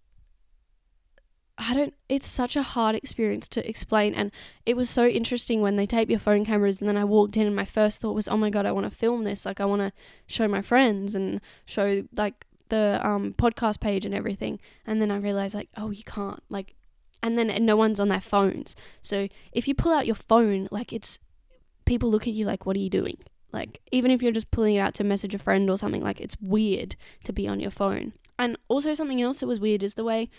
I 1.59 1.75
don't, 1.75 1.95
it's 2.09 2.27
such 2.27 2.55
a 2.55 2.63
hard 2.63 2.95
experience 2.95 3.49
to 3.51 3.69
explain. 3.69 4.15
And 4.15 4.31
it 4.65 4.77
was 4.77 4.89
so 4.89 5.07
interesting 5.07 5.61
when 5.61 5.77
they 5.77 5.87
tape 5.87 6.09
your 6.09 6.21
phone 6.21 6.45
cameras. 6.45 6.81
And 6.81 6.89
then 6.89 6.97
I 6.97 7.05
walked 7.05 7.37
in 7.37 7.47
and 7.47 7.57
my 7.57 7.65
first 7.65 8.01
thought 8.01 8.15
was, 8.15 8.29
oh 8.29 8.37
my 8.37 8.49
God, 8.51 8.65
I 8.65 8.73
want 8.73 8.91
to 8.91 8.97
film 8.97 9.25
this. 9.25 9.45
Like, 9.45 9.61
I 9.61 9.65
want 9.65 9.83
to 9.83 9.93
show 10.27 10.47
my 10.47 10.63
friends 10.63 11.17
and 11.17 11.41
show 11.67 12.05
like 12.15 12.47
the 12.69 13.01
um, 13.03 13.35
podcast 13.37 13.81
page 13.81 14.07
and 14.07 14.15
everything. 14.15 14.61
And 14.87 15.03
then 15.03 15.11
I 15.11 15.17
realized, 15.17 15.55
like, 15.55 15.69
oh, 15.77 15.91
you 15.91 16.05
can't. 16.05 16.43
Like, 16.49 16.75
and 17.23 17.39
then 17.39 17.65
no 17.65 17.77
one's 17.77 18.01
on 18.01 18.09
their 18.09 18.21
phones. 18.21 18.75
So 19.01 19.29
if 19.53 19.69
you 19.69 19.75
pull 19.75 19.93
out 19.93 20.07
your 20.07 20.17
phone, 20.17 20.69
like 20.71 20.93
it's 20.93 21.19
people 21.85 22.11
look 22.11 22.27
at 22.27 22.35
you 22.35 22.47
like, 22.47 22.67
what 22.67 22.77
are 22.77 22.81
you 22.81 22.91
doing? 22.91 23.19
Like 23.53 23.81
even 23.93 24.11
if 24.11 24.23
you're 24.23 24.33
just 24.33 24.51
pulling 24.51 24.77
it 24.77 24.81
out 24.81 24.95
to 24.95 25.05
message 25.05 25.35
a 25.35 25.39
friend 25.39 25.71
or 25.71 25.79
something, 25.79 26.03
like 26.03 26.21
it's 26.21 26.37
weird 26.41 26.97
to 27.25 27.33
be 27.33 27.47
on 27.47 27.61
your 27.61 27.71
phone. 27.71 28.15
And 28.39 28.57
also 28.69 28.95
something 28.95 29.23
else 29.23 29.41
that 29.41 29.47
was 29.47 29.61
weird 29.61 29.83
is 29.83 29.95
the 29.95 30.05
way 30.05 30.31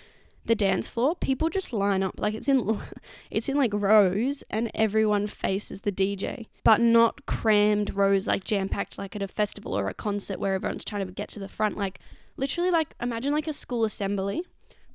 the 0.46 0.56
dance 0.56 0.88
floor 0.90 1.16
people 1.16 1.50
just 1.50 1.72
line 1.72 2.04
up 2.04 2.16
like 2.18 2.34
it's 2.34 2.48
in 2.48 2.80
it's 3.32 3.48
in 3.48 3.56
like 3.56 3.72
rows 3.74 4.44
and 4.50 4.70
everyone 4.74 5.28
faces 5.28 5.82
the 5.82 5.92
DJ 5.92 6.48
but 6.64 6.82
not 6.82 7.26
crammed 7.26 7.96
rows 7.96 8.28
like 8.28 8.44
jam 8.44 8.68
packed 8.68 8.98
like 8.98 9.16
at 9.16 9.22
a 9.22 9.28
festival 9.28 9.78
or 9.78 9.88
a 9.88 9.94
concert 9.94 10.40
where 10.40 10.54
everyone's 10.54 10.84
trying 10.84 11.06
to 11.06 11.14
get 11.14 11.30
to 11.30 11.40
the 11.40 11.48
front 11.48 11.78
like 11.78 12.00
literally 12.36 12.72
like 12.72 12.94
imagine 13.02 13.32
like 13.32 13.48
a 13.48 13.54
school 13.54 13.86
assembly 13.86 14.44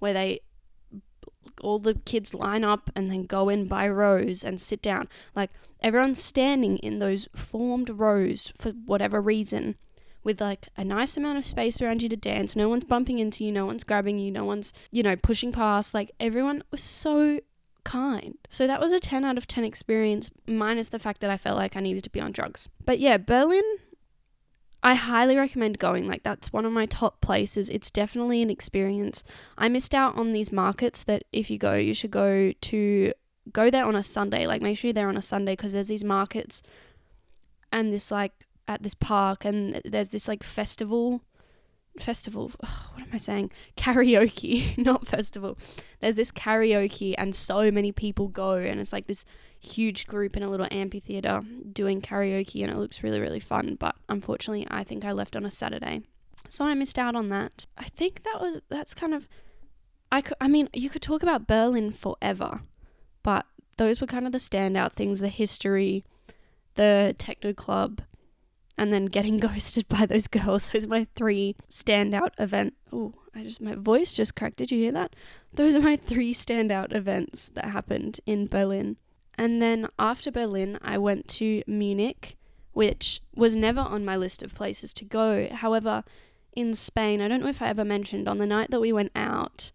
where 0.00 0.12
they 0.12 0.40
all 1.62 1.78
the 1.78 1.94
kids 1.94 2.34
line 2.34 2.64
up 2.64 2.90
and 2.94 3.10
then 3.10 3.24
go 3.24 3.48
in 3.48 3.66
by 3.66 3.88
rows 3.88 4.44
and 4.44 4.60
sit 4.60 4.82
down. 4.82 5.08
Like 5.34 5.50
everyone's 5.80 6.22
standing 6.22 6.78
in 6.78 6.98
those 6.98 7.28
formed 7.34 7.90
rows 7.90 8.52
for 8.56 8.70
whatever 8.70 9.20
reason 9.20 9.76
with 10.24 10.40
like 10.40 10.68
a 10.76 10.84
nice 10.84 11.16
amount 11.16 11.38
of 11.38 11.46
space 11.46 11.80
around 11.80 12.02
you 12.02 12.08
to 12.08 12.16
dance. 12.16 12.56
No 12.56 12.68
one's 12.68 12.84
bumping 12.84 13.18
into 13.18 13.44
you, 13.44 13.52
no 13.52 13.66
one's 13.66 13.84
grabbing 13.84 14.18
you, 14.18 14.30
no 14.30 14.44
one's, 14.44 14.72
you 14.90 15.02
know, 15.02 15.16
pushing 15.16 15.52
past. 15.52 15.94
Like 15.94 16.10
everyone 16.20 16.62
was 16.70 16.82
so 16.82 17.40
kind. 17.84 18.36
So 18.48 18.66
that 18.66 18.80
was 18.80 18.92
a 18.92 19.00
10 19.00 19.24
out 19.24 19.38
of 19.38 19.46
10 19.46 19.64
experience, 19.64 20.30
minus 20.46 20.90
the 20.90 20.98
fact 20.98 21.20
that 21.22 21.30
I 21.30 21.38
felt 21.38 21.56
like 21.56 21.76
I 21.76 21.80
needed 21.80 22.04
to 22.04 22.10
be 22.10 22.20
on 22.20 22.32
drugs. 22.32 22.68
But 22.84 22.98
yeah, 23.00 23.16
Berlin 23.16 23.64
I 24.88 24.94
highly 24.94 25.36
recommend 25.36 25.78
going. 25.78 26.08
Like, 26.08 26.22
that's 26.22 26.50
one 26.50 26.64
of 26.64 26.72
my 26.72 26.86
top 26.86 27.20
places. 27.20 27.68
It's 27.68 27.90
definitely 27.90 28.40
an 28.40 28.48
experience. 28.48 29.22
I 29.58 29.68
missed 29.68 29.94
out 29.94 30.16
on 30.16 30.32
these 30.32 30.50
markets 30.50 31.04
that 31.04 31.24
if 31.30 31.50
you 31.50 31.58
go, 31.58 31.74
you 31.74 31.92
should 31.92 32.10
go 32.10 32.52
to 32.52 33.12
go 33.52 33.68
there 33.68 33.84
on 33.84 33.94
a 33.94 34.02
Sunday. 34.02 34.46
Like 34.46 34.62
make 34.62 34.78
sure 34.78 34.88
you're 34.88 34.94
there 34.94 35.10
on 35.10 35.18
a 35.18 35.22
Sunday 35.22 35.52
because 35.52 35.74
there's 35.74 35.88
these 35.88 36.04
markets 36.04 36.62
and 37.70 37.92
this 37.92 38.10
like 38.10 38.46
at 38.66 38.82
this 38.82 38.94
park 38.94 39.44
and 39.44 39.82
there's 39.84 40.08
this 40.08 40.26
like 40.26 40.42
festival 40.42 41.20
festival 42.00 42.50
oh, 42.64 42.90
what 42.94 43.02
am 43.02 43.08
i 43.12 43.16
saying? 43.16 43.50
Karaoke 43.76 44.76
not 44.84 45.06
festival. 45.06 45.58
There's 46.00 46.14
this 46.14 46.32
karaoke 46.32 47.14
and 47.18 47.34
so 47.34 47.70
many 47.70 47.92
people 47.92 48.28
go 48.28 48.52
and 48.54 48.80
it's 48.80 48.92
like 48.92 49.06
this 49.06 49.24
huge 49.60 50.06
group 50.06 50.36
in 50.36 50.42
a 50.42 50.50
little 50.50 50.68
amphitheater 50.70 51.42
doing 51.72 52.00
karaoke 52.00 52.62
and 52.62 52.70
it 52.70 52.76
looks 52.76 53.02
really 53.02 53.18
really 53.18 53.40
fun 53.40 53.76
but 53.78 53.96
unfortunately 54.08 54.64
i 54.70 54.84
think 54.84 55.04
i 55.04 55.12
left 55.12 55.36
on 55.36 55.44
a 55.44 55.50
saturday. 55.50 56.02
So 56.48 56.64
i 56.64 56.74
missed 56.74 56.98
out 56.98 57.14
on 57.14 57.28
that. 57.28 57.66
I 57.76 57.84
think 57.84 58.22
that 58.22 58.40
was 58.40 58.60
that's 58.68 58.94
kind 58.94 59.14
of 59.14 59.28
i 60.10 60.20
could 60.20 60.36
i 60.40 60.48
mean 60.48 60.68
you 60.72 60.88
could 60.88 61.02
talk 61.02 61.22
about 61.22 61.46
berlin 61.46 61.90
forever 61.92 62.60
but 63.22 63.46
those 63.76 64.00
were 64.00 64.06
kind 64.06 64.26
of 64.26 64.32
the 64.32 64.38
standout 64.38 64.92
things 64.92 65.20
the 65.20 65.28
history 65.28 66.04
the 66.74 67.14
techno 67.18 67.52
club 67.52 68.00
and 68.78 68.92
then 68.92 69.06
getting 69.06 69.36
ghosted 69.38 69.86
by 69.88 70.06
those 70.06 70.28
girls 70.28 70.70
those 70.70 70.84
are 70.84 70.88
my 70.88 71.06
three 71.14 71.54
standout 71.68 72.30
event 72.38 72.74
oh 72.92 73.12
i 73.34 73.42
just 73.42 73.60
my 73.60 73.74
voice 73.74 74.12
just 74.12 74.34
cracked 74.34 74.56
did 74.56 74.70
you 74.70 74.78
hear 74.78 74.92
that 74.92 75.14
those 75.52 75.74
are 75.74 75.80
my 75.80 75.96
three 75.96 76.32
standout 76.32 76.94
events 76.94 77.50
that 77.54 77.66
happened 77.66 78.20
in 78.26 78.46
berlin 78.46 78.96
and 79.38 79.62
then 79.62 79.88
after 79.98 80.32
Berlin, 80.32 80.78
I 80.82 80.98
went 80.98 81.28
to 81.28 81.62
Munich, 81.68 82.36
which 82.72 83.20
was 83.36 83.56
never 83.56 83.80
on 83.80 84.04
my 84.04 84.16
list 84.16 84.42
of 84.42 84.54
places 84.54 84.92
to 84.94 85.04
go. 85.04 85.48
However, 85.48 86.02
in 86.54 86.74
Spain, 86.74 87.20
I 87.20 87.28
don't 87.28 87.40
know 87.40 87.48
if 87.48 87.62
I 87.62 87.68
ever 87.68 87.84
mentioned, 87.84 88.28
on 88.28 88.38
the 88.38 88.46
night 88.46 88.72
that 88.72 88.80
we 88.80 88.92
went 88.92 89.12
out, 89.14 89.70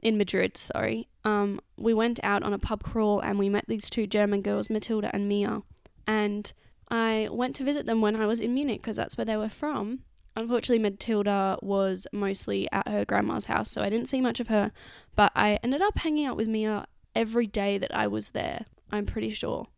in 0.00 0.16
Madrid, 0.16 0.56
sorry, 0.56 1.08
um, 1.24 1.60
we 1.76 1.92
went 1.92 2.20
out 2.22 2.44
on 2.44 2.52
a 2.52 2.58
pub 2.58 2.84
crawl 2.84 3.20
and 3.20 3.38
we 3.38 3.48
met 3.48 3.64
these 3.66 3.90
two 3.90 4.06
German 4.06 4.40
girls, 4.40 4.70
Matilda 4.70 5.10
and 5.12 5.28
Mia. 5.28 5.62
And 6.06 6.52
I 6.92 7.28
went 7.30 7.56
to 7.56 7.64
visit 7.64 7.86
them 7.86 8.02
when 8.02 8.14
I 8.14 8.26
was 8.26 8.38
in 8.38 8.52
Munich 8.52 8.82
because 8.82 8.96
that's 8.96 9.16
where 9.16 9.24
they 9.24 9.38
were 9.38 9.48
from. 9.48 10.00
Unfortunately, 10.36 10.78
Matilda 10.78 11.56
was 11.62 12.06
mostly 12.12 12.68
at 12.70 12.86
her 12.86 13.06
grandma's 13.06 13.46
house, 13.46 13.70
so 13.70 13.80
I 13.80 13.88
didn't 13.88 14.10
see 14.10 14.20
much 14.20 14.40
of 14.40 14.48
her. 14.48 14.72
But 15.16 15.32
I 15.34 15.58
ended 15.62 15.80
up 15.80 15.98
hanging 15.98 16.26
out 16.26 16.36
with 16.36 16.48
Mia 16.48 16.86
every 17.16 17.46
day 17.46 17.78
that 17.78 17.96
I 17.96 18.06
was 18.06 18.30
there. 18.30 18.66
I'm 18.90 19.06
pretty 19.06 19.30
sure. 19.30 19.68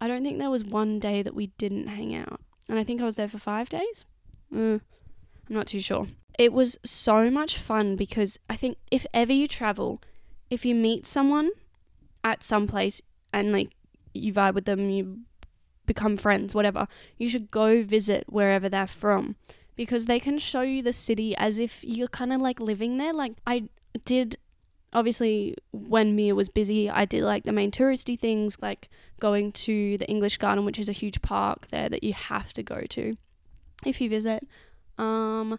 I 0.00 0.08
don't 0.08 0.24
think 0.24 0.38
there 0.38 0.50
was 0.50 0.64
one 0.64 0.98
day 0.98 1.22
that 1.22 1.36
we 1.36 1.46
didn't 1.58 1.86
hang 1.86 2.16
out. 2.16 2.40
And 2.68 2.80
I 2.80 2.84
think 2.84 3.00
I 3.00 3.04
was 3.04 3.14
there 3.14 3.28
for 3.28 3.38
five 3.38 3.68
days. 3.68 4.04
Mm, 4.52 4.80
I'm 5.48 5.54
not 5.54 5.68
too 5.68 5.80
sure. 5.80 6.08
It 6.36 6.52
was 6.52 6.78
so 6.84 7.30
much 7.30 7.58
fun 7.58 7.94
because 7.94 8.40
I 8.50 8.56
think 8.56 8.76
if 8.90 9.06
ever 9.14 9.32
you 9.32 9.46
travel, 9.46 10.02
if 10.50 10.64
you 10.64 10.74
meet 10.74 11.06
someone 11.06 11.50
at 12.24 12.42
some 12.42 12.66
place 12.66 13.00
and 13.32 13.52
like 13.52 13.70
you 14.14 14.32
vibe 14.32 14.54
with 14.54 14.64
them, 14.64 14.90
you 14.90 15.20
become 15.92 16.16
friends, 16.16 16.54
whatever, 16.54 16.86
you 17.18 17.28
should 17.28 17.50
go 17.50 17.82
visit 17.82 18.24
wherever 18.28 18.68
they're 18.68 18.86
from 19.02 19.36
because 19.76 20.06
they 20.06 20.20
can 20.20 20.38
show 20.38 20.62
you 20.62 20.82
the 20.82 20.92
city 20.92 21.34
as 21.36 21.58
if 21.58 21.82
you're 21.82 22.08
kind 22.20 22.32
of 22.32 22.40
like 22.40 22.60
living 22.60 22.98
there. 22.98 23.12
Like 23.12 23.34
I 23.46 23.68
did 24.04 24.36
obviously 24.92 25.56
when 25.72 26.14
Mia 26.14 26.34
was 26.34 26.48
busy, 26.48 26.90
I 26.90 27.04
did 27.04 27.22
like 27.22 27.44
the 27.44 27.52
main 27.52 27.70
touristy 27.70 28.18
things, 28.18 28.58
like 28.60 28.88
going 29.20 29.52
to 29.52 29.98
the 29.98 30.08
English 30.08 30.36
Garden, 30.38 30.64
which 30.64 30.78
is 30.78 30.88
a 30.88 30.92
huge 30.92 31.22
park 31.22 31.68
there 31.70 31.88
that 31.88 32.04
you 32.04 32.12
have 32.12 32.52
to 32.54 32.62
go 32.62 32.82
to 32.90 33.16
if 33.84 34.00
you 34.00 34.08
visit. 34.08 34.46
Um, 34.98 35.58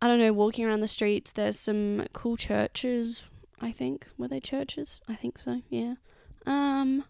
I 0.00 0.06
don't 0.08 0.18
know, 0.18 0.32
walking 0.32 0.64
around 0.64 0.80
the 0.80 0.88
streets. 0.88 1.32
There's 1.32 1.58
some 1.58 2.06
cool 2.12 2.36
churches. 2.36 3.24
I 3.60 3.72
think 3.72 4.06
were 4.16 4.28
they 4.28 4.40
churches? 4.40 5.00
I 5.08 5.14
think 5.14 5.38
so. 5.38 5.62
Yeah. 5.68 5.94
Um, 6.46 7.04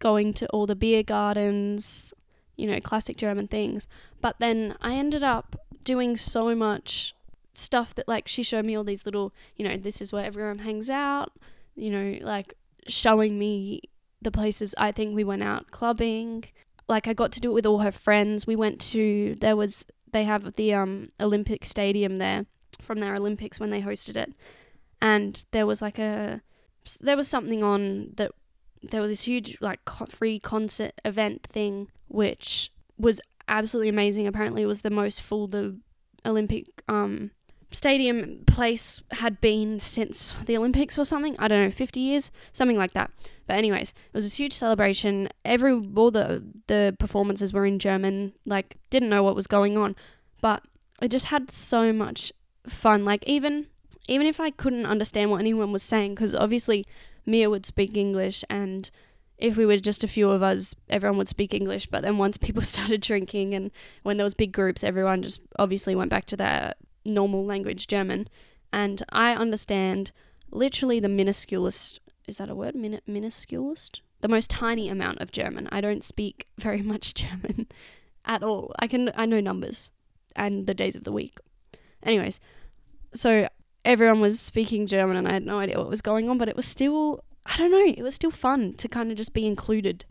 going 0.00 0.32
to 0.34 0.46
all 0.48 0.66
the 0.66 0.74
beer 0.74 1.04
gardens, 1.04 2.12
you 2.56 2.66
know, 2.66 2.80
classic 2.80 3.16
German 3.16 3.46
things. 3.46 3.86
But 4.20 4.36
then 4.40 4.74
I 4.80 4.94
ended 4.94 5.22
up 5.22 5.56
doing 5.84 6.16
so 6.16 6.54
much 6.54 7.14
stuff 7.54 7.94
that 7.94 8.08
like 8.08 8.26
she 8.26 8.42
showed 8.42 8.64
me 8.64 8.76
all 8.76 8.84
these 8.84 9.04
little, 9.04 9.32
you 9.56 9.68
know, 9.68 9.76
this 9.76 10.00
is 10.00 10.12
where 10.12 10.24
everyone 10.24 10.58
hangs 10.60 10.90
out, 10.90 11.32
you 11.76 11.90
know, 11.90 12.18
like 12.22 12.54
showing 12.88 13.38
me 13.38 13.82
the 14.22 14.30
places 14.30 14.74
I 14.76 14.92
think 14.92 15.14
we 15.14 15.24
went 15.24 15.42
out 15.42 15.70
clubbing. 15.70 16.44
Like 16.88 17.06
I 17.06 17.12
got 17.12 17.32
to 17.32 17.40
do 17.40 17.50
it 17.50 17.54
with 17.54 17.66
all 17.66 17.78
her 17.78 17.92
friends. 17.92 18.46
We 18.46 18.56
went 18.56 18.80
to 18.92 19.36
there 19.40 19.56
was 19.56 19.84
they 20.12 20.24
have 20.24 20.56
the 20.56 20.74
um 20.74 21.12
Olympic 21.20 21.64
stadium 21.64 22.18
there 22.18 22.46
from 22.80 23.00
their 23.00 23.14
Olympics 23.14 23.60
when 23.60 23.70
they 23.70 23.82
hosted 23.82 24.16
it. 24.16 24.32
And 25.00 25.44
there 25.52 25.66
was 25.66 25.80
like 25.80 25.98
a 25.98 26.42
there 27.00 27.16
was 27.16 27.28
something 27.28 27.62
on 27.62 28.10
that 28.16 28.32
there 28.82 29.00
was 29.00 29.10
this 29.10 29.22
huge 29.22 29.58
like 29.60 29.80
free 30.08 30.38
concert 30.38 30.92
event 31.04 31.46
thing 31.50 31.88
which 32.08 32.72
was 32.98 33.20
absolutely 33.48 33.88
amazing. 33.88 34.26
Apparently 34.26 34.62
it 34.62 34.66
was 34.66 34.82
the 34.82 34.90
most 34.90 35.20
full 35.20 35.46
the 35.46 35.76
Olympic 36.24 36.82
um 36.88 37.30
stadium 37.72 38.42
place 38.46 39.02
had 39.12 39.40
been 39.40 39.78
since 39.78 40.34
the 40.46 40.56
Olympics 40.56 40.98
or 40.98 41.04
something. 41.04 41.36
I 41.38 41.48
don't 41.48 41.64
know, 41.64 41.70
50 41.70 42.00
years, 42.00 42.30
something 42.52 42.76
like 42.76 42.92
that. 42.94 43.10
But 43.46 43.56
anyways, 43.56 43.90
it 43.90 44.14
was 44.14 44.24
this 44.24 44.34
huge 44.34 44.52
celebration. 44.52 45.28
Every 45.44 45.72
all 45.72 46.10
the 46.10 46.42
the 46.66 46.96
performances 46.98 47.52
were 47.52 47.66
in 47.66 47.78
German. 47.78 48.32
Like 48.44 48.76
didn't 48.90 49.08
know 49.08 49.22
what 49.22 49.36
was 49.36 49.46
going 49.46 49.76
on, 49.76 49.96
but 50.40 50.62
I 51.00 51.08
just 51.08 51.26
had 51.26 51.50
so 51.50 51.92
much 51.92 52.32
fun. 52.66 53.04
Like 53.04 53.24
even 53.26 53.66
even 54.08 54.26
if 54.26 54.40
I 54.40 54.50
couldn't 54.50 54.86
understand 54.86 55.30
what 55.30 55.40
anyone 55.40 55.72
was 55.72 55.82
saying, 55.82 56.14
because 56.14 56.34
obviously 56.34 56.86
Mia 57.26 57.50
would 57.50 57.66
speak 57.66 57.96
English 57.96 58.44
and 58.50 58.90
if 59.38 59.56
we 59.56 59.64
were 59.64 59.78
just 59.78 60.04
a 60.04 60.08
few 60.08 60.30
of 60.30 60.42
us, 60.42 60.74
everyone 60.90 61.16
would 61.16 61.28
speak 61.28 61.54
English. 61.54 61.86
But 61.86 62.02
then 62.02 62.18
once 62.18 62.36
people 62.36 62.62
started 62.74 63.00
drinking 63.00 63.54
and 63.54 63.70
when 64.02 64.16
there 64.16 64.24
was 64.24 64.34
big 64.34 64.52
groups, 64.52 64.84
everyone 64.84 65.22
just 65.22 65.40
obviously 65.58 65.94
went 65.94 66.10
back 66.10 66.26
to 66.26 66.36
their 66.36 66.74
normal 67.06 67.44
language 67.44 67.86
German, 67.86 68.28
and 68.72 69.02
I 69.10 69.34
understand 69.34 70.12
literally 70.50 71.00
the 71.00 71.08
minusculest 71.08 71.98
is 72.30 72.38
that 72.38 72.48
a 72.48 72.54
word? 72.54 72.76
Min- 72.76 73.00
minusculest? 73.08 74.00
The 74.20 74.28
most 74.28 74.50
tiny 74.50 74.88
amount 74.88 75.20
of 75.20 75.32
German. 75.32 75.68
I 75.72 75.80
don't 75.80 76.04
speak 76.04 76.46
very 76.58 76.80
much 76.80 77.14
German 77.14 77.66
at 78.24 78.42
all. 78.42 78.72
I 78.78 78.86
can 78.86 79.10
I 79.16 79.26
know 79.26 79.40
numbers 79.40 79.90
and 80.36 80.66
the 80.66 80.74
days 80.74 80.94
of 80.94 81.04
the 81.04 81.12
week. 81.12 81.38
Anyways, 82.02 82.38
so 83.12 83.48
everyone 83.84 84.20
was 84.20 84.40
speaking 84.40 84.86
German 84.86 85.16
and 85.16 85.28
I 85.28 85.32
had 85.32 85.46
no 85.46 85.58
idea 85.58 85.78
what 85.78 85.88
was 85.88 86.02
going 86.02 86.28
on, 86.28 86.38
but 86.38 86.48
it 86.48 86.56
was 86.56 86.66
still 86.66 87.24
I 87.46 87.56
don't 87.56 87.70
know, 87.70 87.84
it 87.84 88.02
was 88.02 88.14
still 88.14 88.30
fun 88.30 88.74
to 88.74 88.88
kind 88.88 89.10
of 89.10 89.16
just 89.16 89.32
be 89.32 89.46
included 89.46 90.04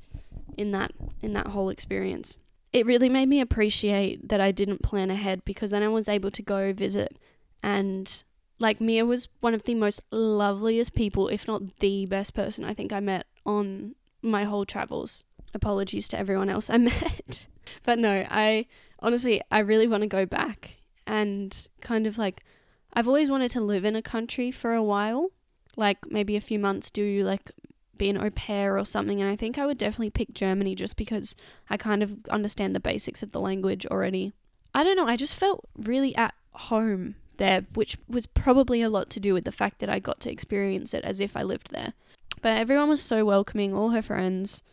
in 0.57 0.71
that 0.71 0.91
in 1.21 1.33
that 1.33 1.47
whole 1.47 1.69
experience 1.69 2.39
it 2.71 2.85
really 2.85 3.09
made 3.09 3.27
me 3.27 3.41
appreciate 3.41 4.29
that 4.29 4.39
I 4.39 4.51
didn't 4.51 4.83
plan 4.83 5.09
ahead 5.09 5.43
because 5.43 5.71
then 5.71 5.83
I 5.83 5.87
was 5.87 6.07
able 6.07 6.31
to 6.31 6.41
go 6.41 6.71
visit 6.71 7.17
and 7.63 8.23
like 8.59 8.79
Mia 8.79 9.05
was 9.05 9.29
one 9.39 9.53
of 9.53 9.63
the 9.63 9.75
most 9.75 10.01
loveliest 10.11 10.93
people, 10.93 11.29
if 11.29 11.47
not 11.47 11.79
the 11.79 12.05
best 12.05 12.33
person 12.33 12.63
I 12.63 12.73
think 12.73 12.91
I 12.93 12.99
met 12.99 13.25
on 13.45 13.95
my 14.21 14.43
whole 14.43 14.65
travels. 14.65 15.23
Apologies 15.53 16.07
to 16.09 16.19
everyone 16.19 16.49
else 16.49 16.69
I 16.69 16.77
met. 16.77 17.47
but 17.83 17.97
no, 17.97 18.25
I 18.29 18.67
honestly 18.99 19.41
I 19.49 19.59
really 19.59 19.87
want 19.87 20.01
to 20.01 20.07
go 20.07 20.25
back 20.25 20.75
and 21.07 21.67
kind 21.81 22.05
of 22.05 22.17
like 22.17 22.43
I've 22.93 23.07
always 23.07 23.29
wanted 23.29 23.51
to 23.51 23.61
live 23.61 23.85
in 23.85 23.95
a 23.95 24.01
country 24.01 24.51
for 24.51 24.73
a 24.73 24.83
while, 24.83 25.31
like 25.75 26.09
maybe 26.09 26.35
a 26.35 26.41
few 26.41 26.59
months 26.59 26.89
do 26.89 27.23
like 27.23 27.51
be 27.97 28.09
an 28.09 28.17
au 28.17 28.29
pair 28.29 28.77
or 28.77 28.85
something. 28.85 29.21
And 29.21 29.29
I 29.29 29.35
think 29.35 29.57
I 29.57 29.65
would 29.65 29.77
definitely 29.77 30.09
pick 30.09 30.33
Germany 30.33 30.73
just 30.73 30.97
because 30.97 31.35
I 31.69 31.77
kind 31.77 32.01
of 32.01 32.17
understand 32.29 32.73
the 32.73 32.79
basics 32.79 33.21
of 33.21 33.31
the 33.31 33.39
language 33.39 33.85
already. 33.85 34.33
I 34.73 34.83
don't 34.83 34.95
know, 34.95 35.07
I 35.07 35.15
just 35.15 35.35
felt 35.35 35.65
really 35.77 36.15
at 36.15 36.33
home 36.51 37.15
there, 37.37 37.65
which 37.73 37.97
was 38.07 38.25
probably 38.25 38.81
a 38.81 38.89
lot 38.89 39.09
to 39.11 39.19
do 39.19 39.33
with 39.33 39.45
the 39.45 39.51
fact 39.51 39.79
that 39.79 39.89
I 39.89 39.99
got 39.99 40.19
to 40.21 40.31
experience 40.31 40.93
it 40.93 41.03
as 41.03 41.19
if 41.19 41.35
I 41.35 41.43
lived 41.43 41.71
there. 41.71 41.93
But 42.41 42.57
everyone 42.57 42.89
was 42.89 43.01
so 43.01 43.25
welcoming, 43.25 43.73
all 43.73 43.89
her 43.89 44.01
friends. 44.01 44.63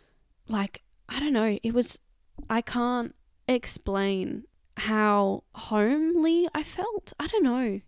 Like, 0.49 0.83
I 1.09 1.19
don't 1.21 1.33
know, 1.33 1.59
it 1.63 1.75
was, 1.75 1.99
I 2.49 2.61
can't 2.61 3.15
explain 3.49 4.45
how 4.77 5.45
homely 5.55 6.49
I 6.55 6.63
felt. 6.63 7.13
I 7.19 7.27
don't 7.27 7.45
know, 7.45 7.81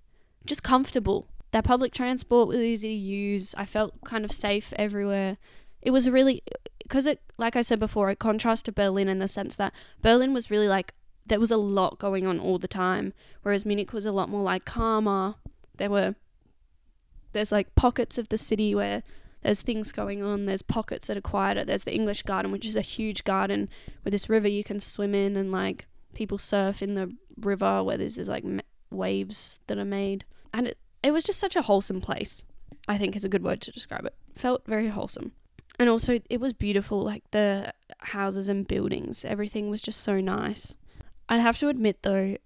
just 0.49 0.63
comfortable. 0.63 1.27
Their 1.53 1.63
public 1.63 1.93
transport 1.95 2.49
was 2.49 2.59
easy 2.59 2.89
to 2.89 2.95
use. 2.95 3.55
I 3.57 3.65
felt 3.65 3.95
kind 4.05 4.25
of 4.25 4.33
safe 4.33 4.73
everywhere. 4.77 5.39
It 5.81 5.93
was 5.93 6.11
really 6.11 6.43
because 6.83 7.07
it, 7.07 7.21
like 7.37 7.55
I 7.55 7.63
said 7.63 7.79
before, 7.79 8.11
it 8.11 8.19
contrasts 8.19 8.63
to 8.65 8.73
Berlin 8.73 9.09
in 9.09 9.19
the 9.19 9.29
sense 9.29 9.57
that 9.57 9.73
Berlin 10.03 10.35
was 10.35 10.51
really 10.51 10.69
like 10.69 10.95
there 11.27 11.41
was 11.41 11.51
a 11.51 11.57
lot 11.57 11.99
going 11.99 12.27
on 12.27 12.41
all 12.41 12.59
the 12.59 12.69
time, 12.69 13.13
whereas 13.43 13.67
Munich 13.67 13.93
was 13.93 14.07
a 14.07 14.13
lot 14.13 14.29
more 14.29 14.43
like 14.43 14.65
calmer. 14.65 15.37
There 15.77 15.91
were 15.91 16.17
there's 17.33 17.53
like 17.53 17.75
pockets 17.75 18.19
of 18.19 18.29
the 18.31 18.39
city 18.39 18.75
where 18.75 19.03
there's 19.43 19.63
things 19.63 19.93
going 19.93 20.23
on. 20.23 20.47
There's 20.47 20.63
pockets 20.63 21.07
that 21.07 21.17
are 21.17 21.23
quieter. 21.23 21.65
There's 21.65 21.85
the 21.85 21.95
English 21.95 22.23
Garden, 22.23 22.51
which 22.51 22.67
is 22.67 22.77
a 22.77 22.81
huge 22.81 23.25
garden 23.25 23.69
with 24.03 24.13
this 24.13 24.29
river 24.29 24.49
you 24.49 24.65
can 24.65 24.81
swim 24.81 25.15
in, 25.15 25.37
and 25.37 25.53
like 25.53 25.87
people 26.15 26.39
surf 26.39 26.83
in 26.83 26.95
the 26.95 27.15
river 27.37 27.85
where 27.85 27.97
there's, 27.97 28.17
there's 28.17 28.29
like 28.29 28.45
waves 28.91 29.61
that 29.67 29.79
are 29.79 29.85
made, 29.85 30.25
and 30.53 30.69
it 30.69 30.79
it 31.03 31.13
was 31.13 31.25
just 31.25 31.39
such 31.39 31.57
a 31.57 31.63
wholesome 31.63 32.01
place. 32.01 32.45
I 32.87 32.99
think 32.99 33.15
is 33.15 33.25
a 33.25 33.29
good 33.29 33.45
word 33.45 33.61
to 33.63 33.71
describe 33.71 34.05
it. 34.07 34.15
Felt 34.37 34.67
very 34.67 34.89
wholesome. 34.89 35.33
And 35.79 35.89
also, 35.89 36.21
it 36.29 36.41
was 36.41 36.53
beautiful. 36.53 37.03
Like 37.03 37.31
the 37.31 37.73
houses 37.99 38.49
and 38.49 38.67
buildings, 38.67 39.25
everything 39.25 39.71
was 39.71 39.81
just 39.81 40.01
so 40.01 40.21
nice. 40.21 40.75
I 41.29 41.39
have 41.39 41.59
to 41.59 41.69
admit, 41.69 42.03
though, 42.03 42.37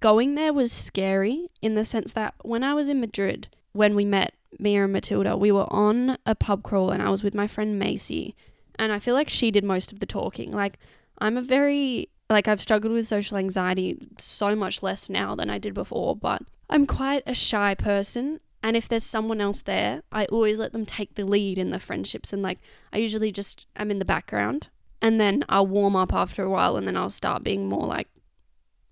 going 0.00 0.34
there 0.34 0.52
was 0.52 0.72
scary 0.72 1.48
in 1.60 1.74
the 1.74 1.84
sense 1.84 2.12
that 2.14 2.34
when 2.42 2.62
I 2.62 2.74
was 2.74 2.88
in 2.88 3.00
Madrid, 3.00 3.48
when 3.72 3.94
we 3.94 4.04
met, 4.04 4.34
Mia 4.58 4.84
and 4.84 4.92
Matilda, 4.92 5.36
we 5.36 5.50
were 5.50 5.70
on 5.72 6.16
a 6.24 6.34
pub 6.34 6.62
crawl 6.62 6.90
and 6.90 7.02
I 7.02 7.10
was 7.10 7.22
with 7.22 7.34
my 7.34 7.46
friend 7.46 7.78
Macy. 7.78 8.34
And 8.78 8.92
I 8.92 8.98
feel 8.98 9.14
like 9.14 9.28
she 9.28 9.50
did 9.50 9.64
most 9.64 9.92
of 9.92 10.00
the 10.00 10.06
talking. 10.06 10.52
Like, 10.52 10.78
I'm 11.18 11.36
a 11.36 11.42
very, 11.42 12.08
like, 12.30 12.48
I've 12.48 12.60
struggled 12.60 12.92
with 12.92 13.06
social 13.06 13.36
anxiety 13.36 13.98
so 14.18 14.54
much 14.54 14.82
less 14.82 15.10
now 15.10 15.34
than 15.34 15.50
I 15.50 15.58
did 15.58 15.74
before, 15.74 16.16
but 16.16 16.42
I'm 16.72 16.86
quite 16.86 17.22
a 17.26 17.34
shy 17.34 17.74
person. 17.74 18.40
And 18.62 18.76
if 18.76 18.88
there's 18.88 19.04
someone 19.04 19.40
else 19.40 19.62
there, 19.62 20.02
I 20.10 20.24
always 20.26 20.58
let 20.58 20.72
them 20.72 20.86
take 20.86 21.14
the 21.14 21.24
lead 21.24 21.58
in 21.58 21.70
the 21.70 21.78
friendships. 21.78 22.32
And, 22.32 22.42
like, 22.42 22.58
I 22.92 22.98
usually 22.98 23.32
just 23.32 23.66
am 23.76 23.90
in 23.90 23.98
the 23.98 24.04
background. 24.04 24.68
And 25.00 25.20
then 25.20 25.44
I'll 25.48 25.66
warm 25.66 25.96
up 25.96 26.14
after 26.14 26.44
a 26.44 26.50
while 26.50 26.76
and 26.76 26.86
then 26.86 26.96
I'll 26.96 27.10
start 27.10 27.42
being 27.42 27.68
more, 27.68 27.86
like, 27.86 28.08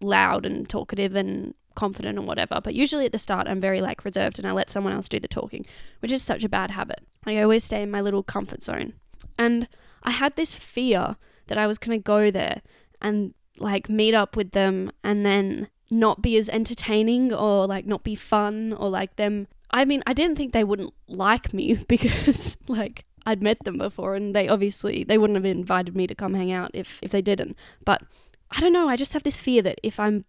loud 0.00 0.44
and 0.44 0.68
talkative 0.68 1.14
and 1.14 1.54
confident 1.74 2.18
and 2.18 2.26
whatever. 2.26 2.60
But 2.62 2.74
usually 2.74 3.06
at 3.06 3.12
the 3.12 3.18
start, 3.18 3.48
I'm 3.48 3.60
very 3.60 3.80
like 3.80 4.04
reserved 4.04 4.38
and 4.38 4.46
I 4.46 4.52
let 4.52 4.70
someone 4.70 4.92
else 4.92 5.08
do 5.08 5.20
the 5.20 5.28
talking, 5.28 5.64
which 6.00 6.12
is 6.12 6.22
such 6.22 6.44
a 6.44 6.48
bad 6.48 6.72
habit. 6.72 7.00
I 7.24 7.40
always 7.40 7.64
stay 7.64 7.82
in 7.82 7.90
my 7.90 8.00
little 8.00 8.22
comfort 8.22 8.62
zone. 8.62 8.94
And 9.38 9.68
I 10.02 10.10
had 10.10 10.36
this 10.36 10.54
fear 10.54 11.16
that 11.46 11.58
I 11.58 11.66
was 11.66 11.78
going 11.78 11.98
to 11.98 12.02
go 12.02 12.30
there 12.30 12.62
and 13.00 13.34
like 13.58 13.88
meet 13.88 14.14
up 14.14 14.36
with 14.36 14.52
them 14.52 14.90
and 15.04 15.24
then 15.24 15.68
not 15.90 16.22
be 16.22 16.36
as 16.36 16.48
entertaining 16.48 17.32
or 17.32 17.66
like 17.66 17.86
not 17.86 18.04
be 18.04 18.14
fun 18.14 18.72
or 18.72 18.88
like 18.88 19.16
them. 19.16 19.46
I 19.70 19.84
mean, 19.84 20.02
I 20.06 20.12
didn't 20.12 20.36
think 20.36 20.52
they 20.52 20.64
wouldn't 20.64 20.94
like 21.08 21.52
me 21.52 21.74
because 21.88 22.56
like 22.68 23.04
I'd 23.26 23.42
met 23.42 23.58
them 23.64 23.78
before 23.78 24.14
and 24.14 24.34
they 24.34 24.48
obviously 24.48 25.04
they 25.04 25.18
wouldn't 25.18 25.36
have 25.36 25.44
invited 25.44 25.96
me 25.96 26.06
to 26.06 26.14
come 26.14 26.34
hang 26.34 26.52
out 26.52 26.70
if 26.74 26.98
if 27.02 27.10
they 27.10 27.22
didn't. 27.22 27.56
But 27.84 28.02
I 28.50 28.60
don't 28.60 28.72
know, 28.72 28.88
I 28.88 28.96
just 28.96 29.12
have 29.12 29.22
this 29.22 29.36
fear 29.36 29.62
that 29.62 29.80
if 29.82 30.00
I'm 30.00 30.24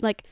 like 0.00 0.24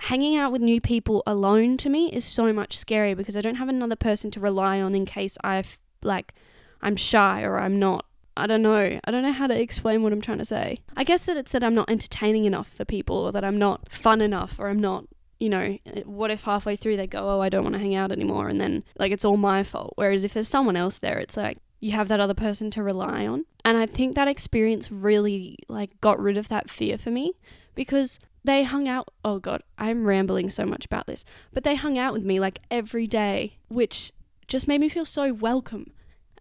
hanging 0.00 0.36
out 0.36 0.52
with 0.52 0.60
new 0.60 0.80
people 0.80 1.22
alone 1.26 1.76
to 1.78 1.88
me 1.88 2.12
is 2.12 2.24
so 2.24 2.52
much 2.52 2.78
scarier 2.78 3.16
because 3.16 3.36
I 3.36 3.40
don't 3.40 3.54
have 3.54 3.68
another 3.68 3.96
person 3.96 4.30
to 4.32 4.40
rely 4.40 4.80
on 4.80 4.94
in 4.94 5.06
case 5.06 5.38
I 5.42 5.64
like 6.02 6.34
I'm 6.82 6.96
shy 6.96 7.42
or 7.42 7.58
I'm 7.58 7.78
not. 7.78 8.04
I 8.36 8.46
don't 8.46 8.62
know. 8.62 8.98
I 9.04 9.10
don't 9.10 9.22
know 9.22 9.32
how 9.32 9.46
to 9.46 9.60
explain 9.60 10.02
what 10.02 10.12
I'm 10.12 10.20
trying 10.20 10.38
to 10.38 10.44
say. 10.44 10.80
I 10.96 11.04
guess 11.04 11.24
that 11.26 11.36
it's 11.36 11.52
that 11.52 11.64
I'm 11.64 11.74
not 11.74 11.90
entertaining 11.90 12.44
enough 12.44 12.68
for 12.68 12.84
people 12.84 13.16
or 13.16 13.32
that 13.32 13.44
I'm 13.44 13.58
not 13.58 13.88
fun 13.90 14.20
enough 14.20 14.58
or 14.58 14.68
I'm 14.68 14.80
not, 14.80 15.04
you 15.38 15.48
know, 15.48 15.78
what 16.04 16.30
if 16.30 16.42
halfway 16.42 16.76
through 16.76 16.96
they 16.96 17.06
go, 17.06 17.28
"Oh, 17.28 17.40
I 17.40 17.48
don't 17.48 17.62
want 17.62 17.74
to 17.74 17.80
hang 17.80 17.94
out 17.94 18.12
anymore." 18.12 18.48
And 18.48 18.60
then 18.60 18.84
like 18.98 19.12
it's 19.12 19.24
all 19.24 19.36
my 19.36 19.62
fault. 19.62 19.92
Whereas 19.96 20.24
if 20.24 20.34
there's 20.34 20.48
someone 20.48 20.76
else 20.76 20.98
there, 20.98 21.18
it's 21.18 21.36
like 21.36 21.58
you 21.80 21.92
have 21.92 22.08
that 22.08 22.20
other 22.20 22.34
person 22.34 22.70
to 22.72 22.82
rely 22.82 23.26
on. 23.26 23.44
And 23.64 23.76
I 23.78 23.86
think 23.86 24.14
that 24.14 24.28
experience 24.28 24.90
really 24.90 25.58
like 25.68 26.00
got 26.00 26.18
rid 26.18 26.36
of 26.36 26.48
that 26.48 26.70
fear 26.70 26.98
for 26.98 27.10
me 27.10 27.34
because 27.74 28.18
they 28.42 28.64
hung 28.64 28.88
out. 28.88 29.12
Oh 29.24 29.38
God, 29.38 29.62
I'm 29.78 30.06
rambling 30.06 30.50
so 30.50 30.66
much 30.66 30.84
about 30.84 31.06
this, 31.06 31.24
but 31.52 31.62
they 31.62 31.74
hung 31.76 31.98
out 31.98 32.12
with 32.12 32.24
me 32.24 32.40
like 32.40 32.60
every 32.70 33.06
day, 33.06 33.58
which 33.68 34.12
just 34.48 34.68
made 34.68 34.80
me 34.80 34.88
feel 34.88 35.04
so 35.04 35.32
welcome. 35.32 35.92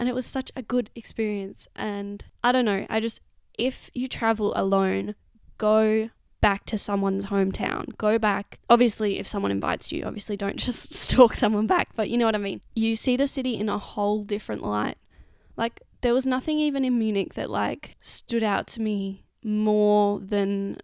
And 0.03 0.09
it 0.09 0.15
was 0.15 0.25
such 0.25 0.51
a 0.53 0.61
good 0.61 0.89
experience. 0.95 1.65
And 1.77 2.25
I 2.43 2.51
don't 2.51 2.65
know, 2.65 2.85
I 2.89 2.99
just, 2.99 3.21
if 3.57 3.89
you 3.93 4.09
travel 4.09 4.51
alone, 4.53 5.15
go 5.57 6.09
back 6.41 6.65
to 6.65 6.77
someone's 6.77 7.27
hometown. 7.27 7.95
Go 7.97 8.19
back. 8.19 8.59
Obviously, 8.69 9.17
if 9.17 9.25
someone 9.25 9.49
invites 9.49 9.93
you, 9.93 10.03
obviously 10.03 10.35
don't 10.35 10.57
just 10.57 10.93
stalk 10.93 11.37
someone 11.37 11.67
back, 11.67 11.95
but 11.95 12.09
you 12.09 12.17
know 12.17 12.25
what 12.25 12.35
I 12.35 12.39
mean. 12.39 12.59
You 12.75 12.97
see 12.97 13.15
the 13.15 13.27
city 13.27 13.57
in 13.57 13.69
a 13.69 13.77
whole 13.77 14.25
different 14.25 14.61
light. 14.61 14.97
Like, 15.55 15.79
there 16.01 16.13
was 16.13 16.27
nothing 16.27 16.59
even 16.59 16.83
in 16.83 16.99
Munich 16.99 17.35
that, 17.35 17.49
like, 17.49 17.95
stood 18.01 18.43
out 18.43 18.67
to 18.67 18.81
me 18.81 19.23
more 19.41 20.19
than 20.19 20.79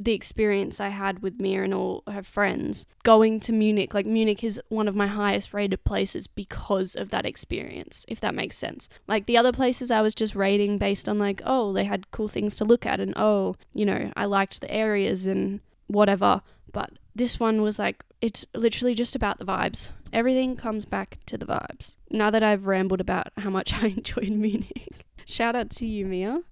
the 0.00 0.12
experience 0.12 0.80
I 0.80 0.88
had 0.88 1.22
with 1.22 1.40
Mia 1.40 1.64
and 1.64 1.74
all 1.74 2.02
her 2.06 2.22
friends 2.22 2.86
going 3.02 3.40
to 3.40 3.52
Munich. 3.52 3.94
Like, 3.94 4.06
Munich 4.06 4.44
is 4.44 4.60
one 4.68 4.88
of 4.88 4.94
my 4.94 5.06
highest 5.06 5.52
rated 5.52 5.84
places 5.84 6.26
because 6.26 6.94
of 6.94 7.10
that 7.10 7.26
experience, 7.26 8.04
if 8.08 8.20
that 8.20 8.34
makes 8.34 8.56
sense. 8.56 8.88
Like, 9.06 9.26
the 9.26 9.36
other 9.36 9.52
places 9.52 9.90
I 9.90 10.00
was 10.00 10.14
just 10.14 10.36
rating 10.36 10.78
based 10.78 11.08
on, 11.08 11.18
like, 11.18 11.42
oh, 11.44 11.72
they 11.72 11.84
had 11.84 12.10
cool 12.10 12.28
things 12.28 12.54
to 12.56 12.64
look 12.64 12.86
at, 12.86 13.00
and 13.00 13.12
oh, 13.16 13.56
you 13.74 13.84
know, 13.84 14.12
I 14.16 14.26
liked 14.26 14.60
the 14.60 14.70
areas 14.70 15.26
and 15.26 15.60
whatever. 15.88 16.42
But 16.72 16.90
this 17.14 17.40
one 17.40 17.62
was 17.62 17.78
like, 17.78 18.04
it's 18.20 18.46
literally 18.54 18.94
just 18.94 19.16
about 19.16 19.38
the 19.38 19.44
vibes. 19.44 19.90
Everything 20.12 20.56
comes 20.56 20.84
back 20.84 21.18
to 21.26 21.36
the 21.36 21.46
vibes. 21.46 21.96
Now 22.10 22.30
that 22.30 22.42
I've 22.42 22.66
rambled 22.66 23.00
about 23.00 23.28
how 23.36 23.50
much 23.50 23.74
I 23.82 23.86
enjoyed 23.88 24.30
Munich, 24.30 25.04
shout 25.26 25.56
out 25.56 25.70
to 25.70 25.86
you, 25.86 26.06
Mia, 26.06 26.42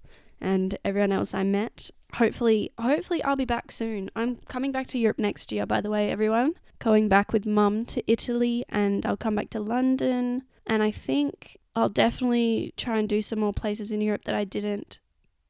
and 0.41 0.77
everyone 0.83 1.11
else 1.11 1.33
I 1.33 1.43
met 1.43 1.89
hopefully 2.15 2.71
hopefully 2.79 3.23
I'll 3.23 3.35
be 3.35 3.45
back 3.45 3.71
soon. 3.71 4.09
I'm 4.15 4.37
coming 4.47 4.71
back 4.71 4.87
to 4.87 4.97
Europe 4.97 5.19
next 5.19 5.51
year 5.51 5.65
by 5.65 5.81
the 5.81 5.89
way, 5.89 6.11
everyone. 6.11 6.53
Going 6.79 7.09
back 7.09 7.33
with 7.33 7.47
mum 7.47 7.85
to 7.85 8.03
Italy 8.11 8.63
and 8.69 9.05
I'll 9.05 9.17
come 9.17 9.35
back 9.35 9.49
to 9.51 9.59
London 9.59 10.43
and 10.65 10.83
I 10.83 10.91
think 10.91 11.57
I'll 11.75 11.89
definitely 11.89 12.73
try 12.75 12.97
and 12.97 13.07
do 13.07 13.21
some 13.21 13.39
more 13.39 13.53
places 13.53 13.91
in 13.91 14.01
Europe 14.01 14.25
that 14.25 14.35
I 14.35 14.43
didn't 14.43 14.99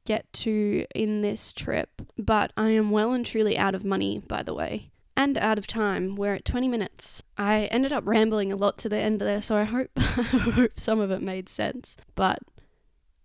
get 0.04 0.32
to 0.32 0.86
in 0.94 1.20
this 1.20 1.52
trip. 1.52 2.02
But 2.16 2.52
I 2.56 2.70
am 2.70 2.90
well 2.90 3.12
and 3.12 3.24
truly 3.24 3.58
out 3.58 3.74
of 3.74 3.84
money, 3.84 4.20
by 4.26 4.42
the 4.42 4.54
way. 4.54 4.90
And 5.16 5.36
out 5.36 5.58
of 5.58 5.66
time. 5.66 6.16
We're 6.16 6.34
at 6.34 6.44
20 6.44 6.68
minutes. 6.68 7.22
I 7.36 7.64
ended 7.66 7.92
up 7.92 8.06
rambling 8.06 8.52
a 8.52 8.56
lot 8.56 8.78
to 8.78 8.88
the 8.88 8.98
end 8.98 9.20
of 9.20 9.26
there, 9.26 9.42
so 9.42 9.56
I 9.56 9.64
hope 9.64 9.90
I 9.96 10.00
hope 10.00 10.78
some 10.78 11.00
of 11.00 11.10
it 11.10 11.20
made 11.20 11.48
sense. 11.48 11.96
But 12.14 12.38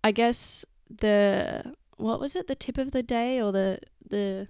I 0.03 0.11
guess 0.11 0.65
the 0.89 1.73
what 2.03 2.19
was 2.19 2.35
it 2.35 2.47
the 2.47 2.55
tip 2.55 2.77
of 2.77 2.91
the 2.91 3.01
day 3.01 3.41
or 3.41 3.51
the 3.51 3.79
the 4.09 4.47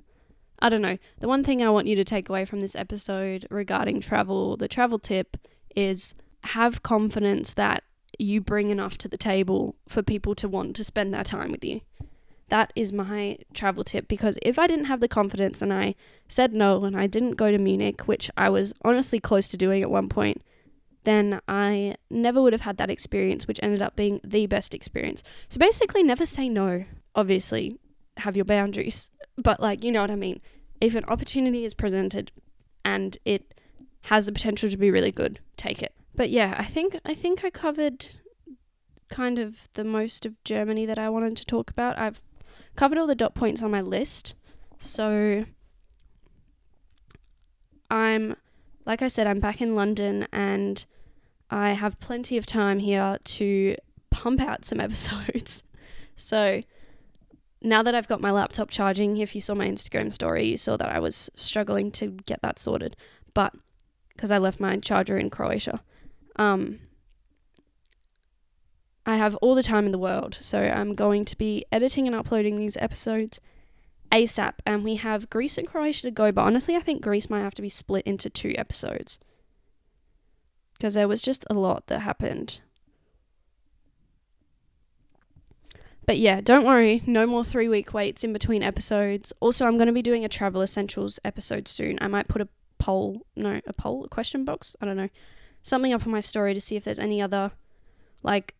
I 0.60 0.70
don't 0.70 0.82
know. 0.82 0.98
The 1.20 1.28
one 1.28 1.44
thing 1.44 1.62
I 1.62 1.70
want 1.70 1.88
you 1.88 1.96
to 1.96 2.04
take 2.04 2.30
away 2.30 2.46
from 2.46 2.62
this 2.62 2.76
episode 2.76 3.46
regarding 3.50 4.00
travel, 4.00 4.56
the 4.56 4.68
travel 4.68 4.98
tip 4.98 5.36
is 5.76 6.14
have 6.46 6.84
confidence 6.84 7.54
that 7.56 7.84
you 8.18 8.40
bring 8.40 8.70
enough 8.70 8.98
to 9.00 9.08
the 9.08 9.18
table 9.18 9.76
for 9.88 10.02
people 10.02 10.36
to 10.36 10.48
want 10.48 10.76
to 10.78 10.84
spend 10.84 11.14
their 11.14 11.24
time 11.24 11.52
with 11.52 11.66
you. 11.66 11.82
That 12.50 12.72
is 12.76 12.94
my 12.94 13.40
travel 13.54 13.84
tip 13.84 14.08
because 14.08 14.38
if 14.42 14.58
I 14.58 14.68
didn't 14.68 14.86
have 14.86 15.00
the 15.00 15.08
confidence 15.08 15.62
and 15.62 15.74
I 15.74 15.96
said 16.30 16.54
no 16.54 16.86
and 16.86 16.96
I 16.96 17.08
didn't 17.08 17.32
go 17.32 17.52
to 17.52 17.58
Munich, 17.58 18.08
which 18.08 18.30
I 18.38 18.50
was 18.50 18.74
honestly 18.84 19.20
close 19.20 19.48
to 19.50 19.58
doing 19.58 19.82
at 19.82 19.90
one 19.90 20.08
point, 20.08 20.42
then 21.04 21.42
I 21.48 21.96
never 22.10 22.42
would 22.42 22.54
have 22.54 22.62
had 22.62 22.78
that 22.78 22.90
experience, 22.90 23.48
which 23.48 23.60
ended 23.62 23.82
up 23.82 23.96
being 23.96 24.22
the 24.24 24.46
best 24.46 24.74
experience. 24.74 25.24
So 25.50 25.58
basically, 25.58 26.04
never 26.04 26.26
say 26.26 26.48
no 26.48 26.86
obviously 27.16 27.80
have 28.18 28.36
your 28.36 28.46
boundaries, 28.46 29.10
but 29.38 29.60
like, 29.60 29.84
you 29.84 29.92
know 29.92 30.02
what 30.02 30.12
I 30.12 30.16
mean? 30.16 30.42
If 30.82 30.96
an 30.96 31.06
opportunity 31.06 31.66
is 31.66 31.74
presented 31.74 32.32
and 32.84 33.18
it 33.26 33.54
has 34.02 34.26
the 34.26 34.32
potential 34.32 34.70
to 34.70 34.78
be 34.78 34.92
really 34.92 35.12
good, 35.12 35.40
take 35.58 35.82
it. 35.82 35.94
But 36.16 36.30
yeah, 36.30 36.56
I 36.58 36.66
think 36.66 37.00
I 37.06 37.14
think 37.14 37.44
I 37.44 37.50
covered 37.50 38.08
kind 39.10 39.40
of 39.40 39.70
the 39.74 39.84
most 39.84 40.26
of 40.26 40.42
Germany 40.44 40.86
that 40.86 41.00
I 41.00 41.10
wanted 41.10 41.38
to 41.38 41.46
talk 41.46 41.70
about. 41.70 41.98
I've 41.98 42.22
covered 42.76 42.98
all 42.98 43.08
the 43.08 43.16
dot 43.16 43.34
points 43.34 43.64
on 43.64 43.72
my 43.72 43.82
list. 43.82 44.36
So 44.78 45.46
I'm 47.90 48.36
like 48.86 49.02
I 49.02 49.08
said 49.08 49.28
I'm 49.28 49.40
back 49.40 49.62
in 49.62 49.76
London 49.76 50.28
and 50.32 50.86
I 51.50 51.72
have 51.72 52.00
plenty 52.00 52.38
of 52.38 52.46
time 52.46 52.80
here 52.80 53.18
to 53.24 53.76
pump 54.10 54.42
out 54.42 54.66
some 54.66 54.80
episodes. 54.88 55.64
So 56.16 56.64
now 57.64 57.82
that 57.82 57.96
I've 57.96 58.08
got 58.08 58.22
my 58.22 58.32
laptop 58.32 58.70
charging, 58.70 59.18
if 59.18 59.34
you 59.34 59.42
saw 59.42 59.56
my 59.56 59.68
Instagram 59.68 60.12
story, 60.12 60.46
you 60.46 60.58
saw 60.58 60.78
that 60.78 60.90
I 60.90 61.00
was 61.00 61.30
struggling 61.36 61.92
to 61.92 62.08
get 62.08 62.42
that 62.42 62.60
sorted, 62.60 62.96
but 63.34 63.54
because 64.10 64.32
I 64.32 64.38
left 64.38 64.60
my 64.60 64.78
charger 64.78 65.18
in 65.18 65.30
Croatia. 65.30 65.82
Um, 66.36 66.80
I 69.06 69.18
have 69.18 69.36
all 69.38 69.56
the 69.56 69.64
time 69.64 69.86
in 69.86 69.92
the 69.92 69.98
world, 69.98 70.38
so 70.40 70.60
I'm 70.60 70.94
going 70.94 71.26
to 71.26 71.38
be 71.38 71.66
editing 71.72 72.06
and 72.06 72.16
uploading 72.16 72.58
these 72.58 72.78
episodes 72.78 73.40
ASAP, 74.14 74.54
and 74.66 74.84
we 74.84 74.96
have 74.98 75.30
Greece 75.32 75.58
and 75.58 75.68
Croatia 75.68 76.04
to 76.04 76.12
go, 76.12 76.32
but 76.32 76.44
honestly, 76.44 76.76
I 76.76 76.82
think 76.82 77.02
Greece 77.02 77.32
might 77.32 77.42
have 77.42 77.56
to 77.56 77.64
be 77.64 77.70
split 77.70 78.06
into 78.06 78.30
two 78.30 78.54
episodes. 78.56 79.18
Because 80.74 80.94
there 80.94 81.08
was 81.08 81.22
just 81.22 81.44
a 81.50 81.56
lot 81.56 81.88
that 81.88 82.02
happened 82.02 82.62
But 86.06 86.20
yeah, 86.20 86.42
don't 86.42 86.66
worry, 86.66 87.02
no 87.06 87.26
more 87.26 87.46
three 87.46 87.70
week 87.70 87.94
waits 87.94 88.24
in 88.24 88.34
between 88.34 88.62
episodes. 88.62 89.32
Also, 89.40 89.66
I'm 89.66 89.78
going 89.78 89.88
to 89.88 89.94
be 89.94 90.02
doing 90.02 90.26
a 90.26 90.30
travel 90.30 90.62
essentials 90.62 91.20
episode 91.24 91.68
soon. 91.68 91.98
I 92.02 92.08
might 92.08 92.28
put 92.28 92.42
a 92.42 92.50
poll, 92.78 93.26
no, 93.36 93.62
a 93.66 93.74
poll, 93.74 94.04
a 94.06 94.10
question 94.10 94.44
box, 94.44 94.76
I 94.82 94.86
don't 94.86 94.98
know, 94.98 95.10
something 95.62 95.94
up 95.94 96.06
on 96.06 96.12
my 96.12 96.20
story 96.20 96.54
to 96.54 96.62
see 96.62 96.76
if 96.76 96.84
there's 96.84 97.00
any 97.00 97.22
other 97.22 97.52
like 98.22 98.56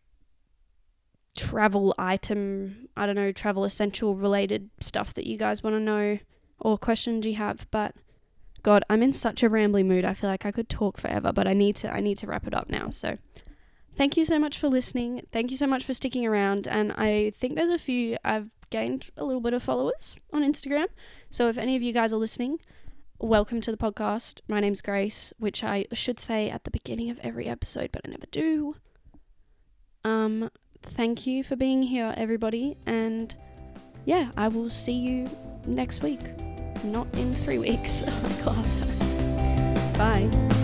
travel 1.36 1.94
item, 1.98 2.88
I 2.96 3.06
don't 3.06 3.16
know, 3.16 3.32
travel 3.32 3.64
essential 3.64 4.14
related 4.14 4.70
stuff 4.80 5.12
that 5.14 5.26
you 5.26 5.36
guys 5.36 5.62
want 5.62 5.74
to 5.74 5.80
know 5.80 6.18
or 6.58 6.78
questions 6.78 7.26
you 7.26 7.34
have. 7.34 7.66
But 7.70 7.94
God, 8.62 8.84
I'm 8.88 9.02
in 9.02 9.12
such 9.12 9.42
a 9.42 9.50
rambly 9.50 9.84
mood. 9.84 10.04
I 10.04 10.14
feel 10.14 10.30
like 10.30 10.46
I 10.46 10.52
could 10.52 10.68
talk 10.68 10.98
forever, 10.98 11.32
but 11.32 11.46
I 11.46 11.52
need 11.52 11.76
to 11.76 11.92
I 11.92 12.00
need 12.00 12.18
to 12.18 12.26
wrap 12.26 12.46
it 12.46 12.54
up 12.54 12.70
now. 12.70 12.90
So 12.90 13.18
thank 13.96 14.16
you 14.16 14.24
so 14.24 14.38
much 14.38 14.58
for 14.58 14.68
listening. 14.68 15.26
Thank 15.32 15.50
you 15.50 15.56
so 15.56 15.66
much 15.66 15.84
for 15.84 15.92
sticking 15.92 16.26
around. 16.26 16.66
And 16.66 16.92
I 16.92 17.32
think 17.38 17.54
there's 17.54 17.70
a 17.70 17.78
few, 17.78 18.16
I've 18.24 18.50
gained 18.70 19.10
a 19.16 19.24
little 19.24 19.40
bit 19.40 19.54
of 19.54 19.62
followers 19.62 20.16
on 20.32 20.42
Instagram. 20.42 20.86
So 21.30 21.48
if 21.48 21.58
any 21.58 21.76
of 21.76 21.82
you 21.82 21.92
guys 21.92 22.12
are 22.12 22.16
listening, 22.18 22.58
welcome 23.18 23.60
to 23.60 23.70
the 23.70 23.76
podcast. 23.76 24.40
My 24.48 24.60
name's 24.60 24.80
Grace, 24.80 25.32
which 25.38 25.62
I 25.62 25.86
should 25.92 26.18
say 26.18 26.50
at 26.50 26.64
the 26.64 26.70
beginning 26.70 27.10
of 27.10 27.18
every 27.20 27.46
episode, 27.46 27.90
but 27.92 28.02
I 28.04 28.10
never 28.10 28.26
do. 28.30 28.76
Um, 30.04 30.50
thank 30.82 31.26
you 31.26 31.44
for 31.44 31.56
being 31.56 31.82
here, 31.82 32.12
everybody. 32.16 32.76
And 32.86 33.34
yeah, 34.04 34.30
I 34.36 34.48
will 34.48 34.70
see 34.70 34.92
you 34.92 35.30
next 35.66 36.02
week. 36.02 36.20
Not 36.84 37.06
in 37.14 37.32
three 37.32 37.58
weeks 37.68 38.02
time. 38.42 38.62
Bye. 39.96 40.63